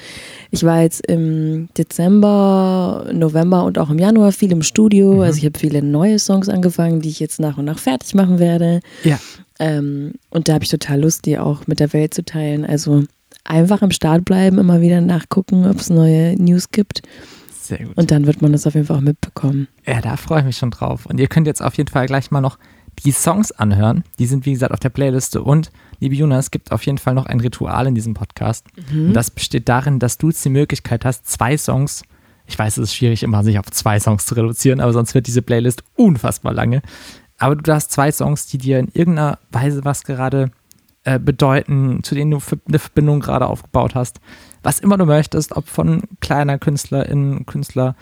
Ich 0.50 0.64
war 0.64 0.82
jetzt 0.82 1.06
im 1.06 1.68
Dezember, 1.76 3.06
November 3.12 3.64
und 3.64 3.78
auch 3.78 3.90
im 3.90 3.98
Januar 3.98 4.32
viel 4.32 4.52
im 4.52 4.62
Studio. 4.62 5.14
Mhm. 5.14 5.20
Also 5.20 5.38
ich 5.38 5.44
habe 5.44 5.58
viele 5.58 5.82
neue 5.82 6.18
Songs 6.18 6.48
angefangen, 6.48 7.00
die 7.00 7.08
ich 7.08 7.20
jetzt 7.20 7.40
nach 7.40 7.58
und 7.58 7.64
nach 7.64 7.78
fertig 7.78 8.14
machen 8.14 8.38
werde. 8.38 8.80
Ja. 9.04 9.18
Ähm, 9.58 10.14
und 10.30 10.48
da 10.48 10.54
habe 10.54 10.64
ich 10.64 10.70
total 10.70 11.00
Lust, 11.00 11.26
die 11.26 11.38
auch 11.38 11.66
mit 11.66 11.80
der 11.80 11.92
Welt 11.92 12.14
zu 12.14 12.24
teilen. 12.24 12.64
Also 12.64 13.04
einfach 13.44 13.82
am 13.82 13.90
Start 13.90 14.24
bleiben, 14.24 14.58
immer 14.58 14.80
wieder 14.80 15.00
nachgucken, 15.00 15.66
ob 15.66 15.80
es 15.80 15.90
neue 15.90 16.34
News 16.40 16.70
gibt. 16.70 17.02
Sehr 17.50 17.84
gut. 17.84 17.96
Und 17.96 18.10
dann 18.10 18.26
wird 18.26 18.42
man 18.42 18.52
das 18.52 18.66
auf 18.66 18.74
jeden 18.74 18.86
Fall 18.86 18.96
auch 18.96 19.02
mitbekommen. 19.02 19.68
Ja, 19.86 20.00
da 20.00 20.16
freue 20.16 20.40
ich 20.40 20.46
mich 20.46 20.56
schon 20.56 20.70
drauf. 20.70 21.06
Und 21.06 21.20
ihr 21.20 21.28
könnt 21.28 21.46
jetzt 21.46 21.62
auf 21.62 21.76
jeden 21.76 21.90
Fall 21.90 22.06
gleich 22.06 22.30
mal 22.30 22.40
noch 22.40 22.58
die 23.04 23.12
Songs 23.12 23.52
anhören. 23.52 24.04
Die 24.18 24.26
sind, 24.26 24.46
wie 24.46 24.52
gesagt, 24.52 24.72
auf 24.72 24.80
der 24.80 24.88
Playliste. 24.88 25.42
Und, 25.42 25.70
liebe 26.00 26.14
Juna, 26.14 26.38
es 26.38 26.50
gibt 26.50 26.72
auf 26.72 26.84
jeden 26.84 26.98
Fall 26.98 27.14
noch 27.14 27.26
ein 27.26 27.40
Ritual 27.40 27.86
in 27.86 27.94
diesem 27.94 28.14
Podcast. 28.14 28.66
Und 29.08 29.12
das 29.14 29.30
besteht 29.30 29.68
darin, 29.68 29.98
dass 29.98 30.18
du 30.18 30.28
jetzt 30.28 30.44
die 30.44 30.50
Möglichkeit 30.50 31.04
hast, 31.04 31.26
zwei 31.26 31.56
Songs, 31.56 32.02
ich 32.46 32.58
weiß, 32.58 32.78
es 32.78 32.84
ist 32.84 32.94
schwierig, 32.94 33.22
immer 33.22 33.44
sich 33.44 33.58
auf 33.58 33.70
zwei 33.70 34.00
Songs 34.00 34.26
zu 34.26 34.34
reduzieren, 34.34 34.80
aber 34.80 34.92
sonst 34.92 35.14
wird 35.14 35.26
diese 35.26 35.42
Playlist 35.42 35.84
unfassbar 35.94 36.52
lange. 36.52 36.82
Aber 37.38 37.54
du 37.54 37.72
hast 37.72 37.92
zwei 37.92 38.10
Songs, 38.10 38.46
die 38.46 38.58
dir 38.58 38.78
in 38.78 38.88
irgendeiner 38.88 39.38
Weise 39.50 39.84
was 39.84 40.02
gerade 40.02 40.50
äh, 41.04 41.18
bedeuten, 41.18 42.02
zu 42.02 42.14
denen 42.14 42.30
du 42.30 42.38
eine 42.68 42.78
Verbindung 42.78 43.20
gerade 43.20 43.46
aufgebaut 43.46 43.94
hast. 43.94 44.20
Was 44.62 44.80
immer 44.80 44.98
du 44.98 45.06
möchtest, 45.06 45.56
ob 45.56 45.68
von 45.68 46.02
kleiner 46.20 46.58
Künstlerin, 46.58 47.46
Künstler 47.46 47.94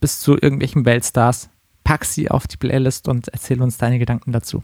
bis 0.00 0.20
zu 0.20 0.32
irgendwelchen 0.32 0.84
Weltstars, 0.84 1.50
pack 1.84 2.04
sie 2.04 2.30
auf 2.30 2.46
die 2.46 2.56
Playlist 2.56 3.08
und 3.08 3.28
erzähl 3.28 3.60
uns 3.60 3.76
deine 3.76 3.98
Gedanken 3.98 4.32
dazu. 4.32 4.62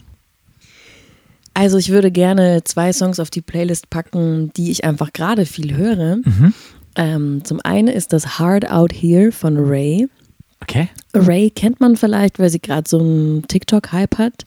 Also 1.57 1.79
ich 1.79 1.89
würde 1.89 2.11
gerne 2.11 2.65
zwei 2.65 2.93
Songs 2.93 3.19
auf 3.19 3.31
die 3.31 3.41
Playlist 3.41 3.89
packen, 3.89 4.53
die 4.59 4.71
ich 4.71 4.85
einfach 4.85 5.15
gerade 5.15 5.47
viel 5.47 5.75
höre. 5.75 6.17
Mhm. 6.17 6.55
Ähm, 6.97 7.45
zum 7.45 7.61
einen 7.65 7.89
ist 7.89 8.13
das 8.13 8.39
Hard 8.39 8.71
Out 8.71 8.93
Here 8.93 9.33
von 9.33 9.57
Ray. 9.57 10.07
Okay. 10.61 10.91
Ray 11.15 11.49
kennt 11.49 11.81
man 11.81 11.97
vielleicht, 11.97 12.39
weil 12.39 12.51
sie 12.51 12.61
gerade 12.61 12.87
so 12.87 12.99
einen 12.99 13.49
TikTok-Hype 13.49 14.19
hat. 14.19 14.45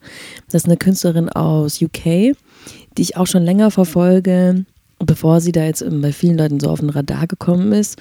Das 0.52 0.62
ist 0.62 0.66
eine 0.68 0.78
Künstlerin 0.78 1.30
aus 1.30 1.82
UK, 1.82 2.04
die 2.04 3.02
ich 3.02 3.18
auch 3.18 3.26
schon 3.26 3.42
länger 3.42 3.72
verfolge, 3.72 4.66
bevor 5.00 5.42
sie 5.42 5.52
da 5.52 5.64
jetzt 5.64 5.84
bei 5.90 6.12
vielen 6.12 6.38
Leuten 6.38 6.60
so 6.60 6.70
auf 6.70 6.82
den 6.82 6.92
Radar 6.92 7.26
gekommen 7.26 7.72
ist. 7.72 7.98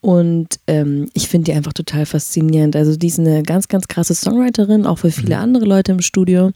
Und 0.00 0.58
ähm, 0.66 1.08
ich 1.14 1.28
finde 1.28 1.52
die 1.52 1.56
einfach 1.56 1.72
total 1.72 2.06
faszinierend. 2.06 2.74
Also 2.74 2.96
die 2.96 3.06
ist 3.06 3.20
eine 3.20 3.44
ganz, 3.44 3.68
ganz 3.68 3.86
krasse 3.86 4.16
Songwriterin, 4.16 4.84
auch 4.84 4.98
für 4.98 5.12
viele 5.12 5.38
andere 5.38 5.64
Leute 5.64 5.92
im 5.92 6.00
Studio. 6.00 6.50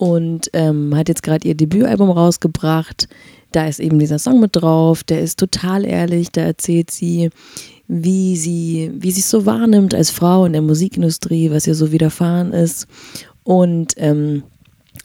Und 0.00 0.48
ähm, 0.54 0.96
hat 0.96 1.10
jetzt 1.10 1.22
gerade 1.22 1.46
ihr 1.46 1.54
Debütalbum 1.54 2.08
rausgebracht. 2.08 3.06
Da 3.52 3.66
ist 3.66 3.80
eben 3.80 3.98
dieser 3.98 4.18
Song 4.18 4.40
mit 4.40 4.56
drauf. 4.56 5.04
Der 5.04 5.20
ist 5.20 5.38
total 5.38 5.84
ehrlich. 5.84 6.30
Da 6.32 6.40
erzählt 6.40 6.90
sie, 6.90 7.28
wie 7.86 8.34
sie, 8.34 8.92
wie 8.94 9.10
sie 9.10 9.20
es 9.20 9.28
so 9.28 9.44
wahrnimmt 9.44 9.94
als 9.94 10.08
Frau 10.08 10.46
in 10.46 10.54
der 10.54 10.62
Musikindustrie, 10.62 11.50
was 11.50 11.66
ihr 11.66 11.74
so 11.74 11.92
widerfahren 11.92 12.54
ist. 12.54 12.86
Und 13.44 13.92
ähm, 13.98 14.44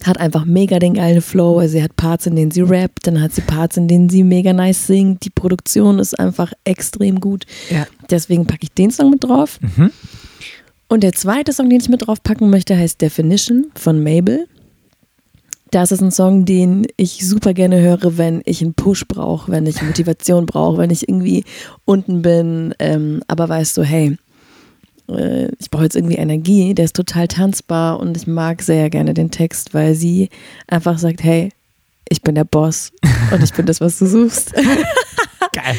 hat 0.06 0.18
einfach 0.18 0.46
mega 0.46 0.80
den 0.80 0.94
geilen 0.94 1.22
Flow. 1.22 1.60
Also 1.60 1.74
sie 1.74 1.84
hat 1.84 1.98
Parts, 1.98 2.26
in 2.28 2.38
denen 2.38 2.52
sie 2.52 2.62
rappt, 2.62 3.06
dann 3.06 3.22
hat 3.22 3.34
sie 3.34 3.42
Parts, 3.42 3.76
in 3.76 3.90
denen 3.90 4.08
sie 4.08 4.24
mega 4.24 4.54
nice 4.54 4.88
singt. 4.88 5.26
Die 5.26 5.30
Produktion 5.30 6.00
ist 6.00 6.18
einfach 6.18 6.54
extrem 6.64 7.20
gut. 7.20 7.46
Ja. 7.70 7.86
Deswegen 8.10 8.48
packe 8.48 8.64
ich 8.64 8.72
den 8.72 8.92
Song 8.92 9.10
mit 9.10 9.26
drauf. 9.26 9.60
Mhm. 9.60 9.92
Und 10.88 11.04
der 11.04 11.12
zweite 11.12 11.52
Song, 11.52 11.70
den 11.70 11.82
ich 11.82 11.90
mit 11.90 12.08
drauf 12.08 12.24
packen 12.24 12.50
möchte, 12.50 12.78
heißt 12.78 13.02
Definition 13.02 13.66
von 13.76 14.02
Mabel. 14.02 14.48
Das 15.72 15.92
ist 15.92 16.02
ein 16.02 16.12
Song, 16.12 16.46
den 16.46 16.86
ich 16.96 17.28
super 17.28 17.54
gerne 17.54 17.82
höre, 17.82 18.18
wenn 18.18 18.42
ich 18.46 18.62
einen 18.62 18.76
Push 18.76 19.08
brauche, 19.08 19.52
wenn 19.52 19.66
ich 19.66 19.82
Motivation 19.82 20.46
brauche, 20.46 20.78
wenn 20.78 20.90
ich 20.92 21.10
irgendwie 21.10 21.44
unten 21.86 22.22
bin, 22.22 22.74
ähm, 22.80 23.22
aber 23.28 23.50
weißt 23.50 23.76
du, 23.78 23.84
hey, 23.84 24.18
äh, 25.10 25.48
ich 25.60 25.70
brauche 25.72 25.84
jetzt 25.84 25.96
irgendwie 25.96 26.16
Energie, 26.16 26.74
der 26.76 26.86
ist 26.86 26.96
total 26.96 27.28
tanzbar 27.28 28.00
und 28.00 28.16
ich 28.16 28.28
mag 28.28 28.62
sehr 28.62 28.90
gerne 28.90 29.14
den 29.14 29.32
Text, 29.32 29.74
weil 29.74 29.96
sie 29.96 30.30
einfach 30.68 30.98
sagt, 30.98 31.24
hey, 31.24 31.50
ich 32.08 32.22
bin 32.22 32.36
der 32.36 32.44
Boss 32.44 32.92
und 33.32 33.44
ich 33.44 33.54
bin 33.54 33.66
das, 33.66 33.82
was 33.82 33.98
du 33.98 34.06
suchst. 34.06 34.54
Geil. 35.52 35.76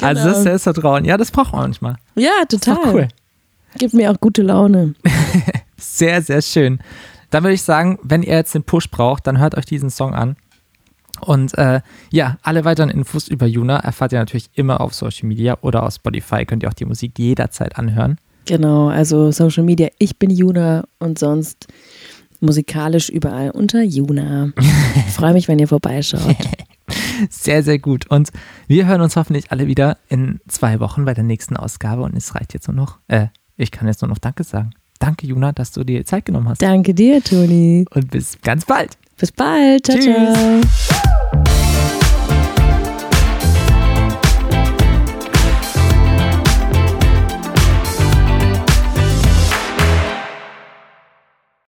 Also 0.00 0.24
das 0.28 0.36
ist 0.38 0.42
Selbstvertrauen. 0.44 1.04
Ja, 1.04 1.16
das 1.16 1.30
braucht 1.30 1.52
man 1.52 1.62
manchmal. 1.62 1.96
ja, 2.14 2.30
Das 2.48 2.60
ist 2.60 2.64
total. 2.64 2.94
cool. 2.94 3.08
Gibt 3.78 3.94
mir 3.94 4.10
auch 4.12 4.20
gute 4.20 4.42
Laune. 4.42 4.94
Sehr, 5.76 6.22
sehr 6.22 6.40
schön. 6.40 6.78
Dann 7.30 7.44
würde 7.44 7.54
ich 7.54 7.62
sagen, 7.62 7.98
wenn 8.02 8.22
ihr 8.22 8.34
jetzt 8.34 8.54
den 8.54 8.64
Push 8.64 8.90
braucht, 8.90 9.26
dann 9.26 9.38
hört 9.38 9.56
euch 9.56 9.64
diesen 9.66 9.90
Song 9.90 10.14
an. 10.14 10.36
Und 11.20 11.56
äh, 11.56 11.80
ja, 12.10 12.38
alle 12.42 12.64
weiteren 12.64 12.90
Infos 12.90 13.28
über 13.28 13.46
Juna 13.46 13.78
erfahrt 13.78 14.12
ihr 14.12 14.18
natürlich 14.18 14.50
immer 14.54 14.80
auf 14.80 14.94
Social 14.94 15.28
Media 15.28 15.58
oder 15.62 15.84
auf 15.84 15.94
Spotify. 15.94 16.44
Könnt 16.44 16.62
ihr 16.62 16.68
auch 16.68 16.74
die 16.74 16.84
Musik 16.84 17.18
jederzeit 17.18 17.78
anhören. 17.78 18.18
Genau, 18.46 18.88
also 18.88 19.30
Social 19.30 19.64
Media, 19.64 19.88
ich 19.98 20.18
bin 20.18 20.30
Juna 20.30 20.84
und 20.98 21.18
sonst 21.18 21.66
musikalisch 22.40 23.08
überall 23.08 23.50
unter 23.50 23.82
Juna. 23.82 24.52
Ich 24.58 25.12
freue 25.14 25.32
mich, 25.32 25.48
wenn 25.48 25.58
ihr 25.58 25.68
vorbeischaut. 25.68 26.36
Sehr, 27.30 27.62
sehr 27.62 27.78
gut. 27.78 28.10
Und 28.10 28.30
wir 28.66 28.86
hören 28.86 29.00
uns 29.00 29.16
hoffentlich 29.16 29.50
alle 29.50 29.66
wieder 29.66 29.98
in 30.08 30.40
zwei 30.48 30.80
Wochen 30.80 31.04
bei 31.04 31.14
der 31.14 31.24
nächsten 31.24 31.56
Ausgabe. 31.56 32.02
Und 32.02 32.14
es 32.14 32.34
reicht 32.34 32.52
jetzt 32.52 32.68
nur 32.68 32.74
noch, 32.74 32.98
äh, 33.08 33.28
ich 33.56 33.70
kann 33.70 33.86
jetzt 33.86 34.02
nur 34.02 34.08
noch 34.08 34.18
Danke 34.18 34.44
sagen. 34.44 34.70
Danke, 35.04 35.26
Juna, 35.26 35.52
dass 35.52 35.70
du 35.70 35.84
dir 35.84 36.02
Zeit 36.06 36.24
genommen 36.24 36.48
hast. 36.48 36.62
Danke 36.62 36.94
dir, 36.94 37.22
Toni. 37.22 37.84
Und 37.90 38.10
bis 38.10 38.40
ganz 38.40 38.64
bald. 38.64 38.96
Bis 39.18 39.32
bald. 39.32 39.84
Ciao, 39.84 39.98
Tschüss. 39.98 40.64
Ciao. 40.86 41.53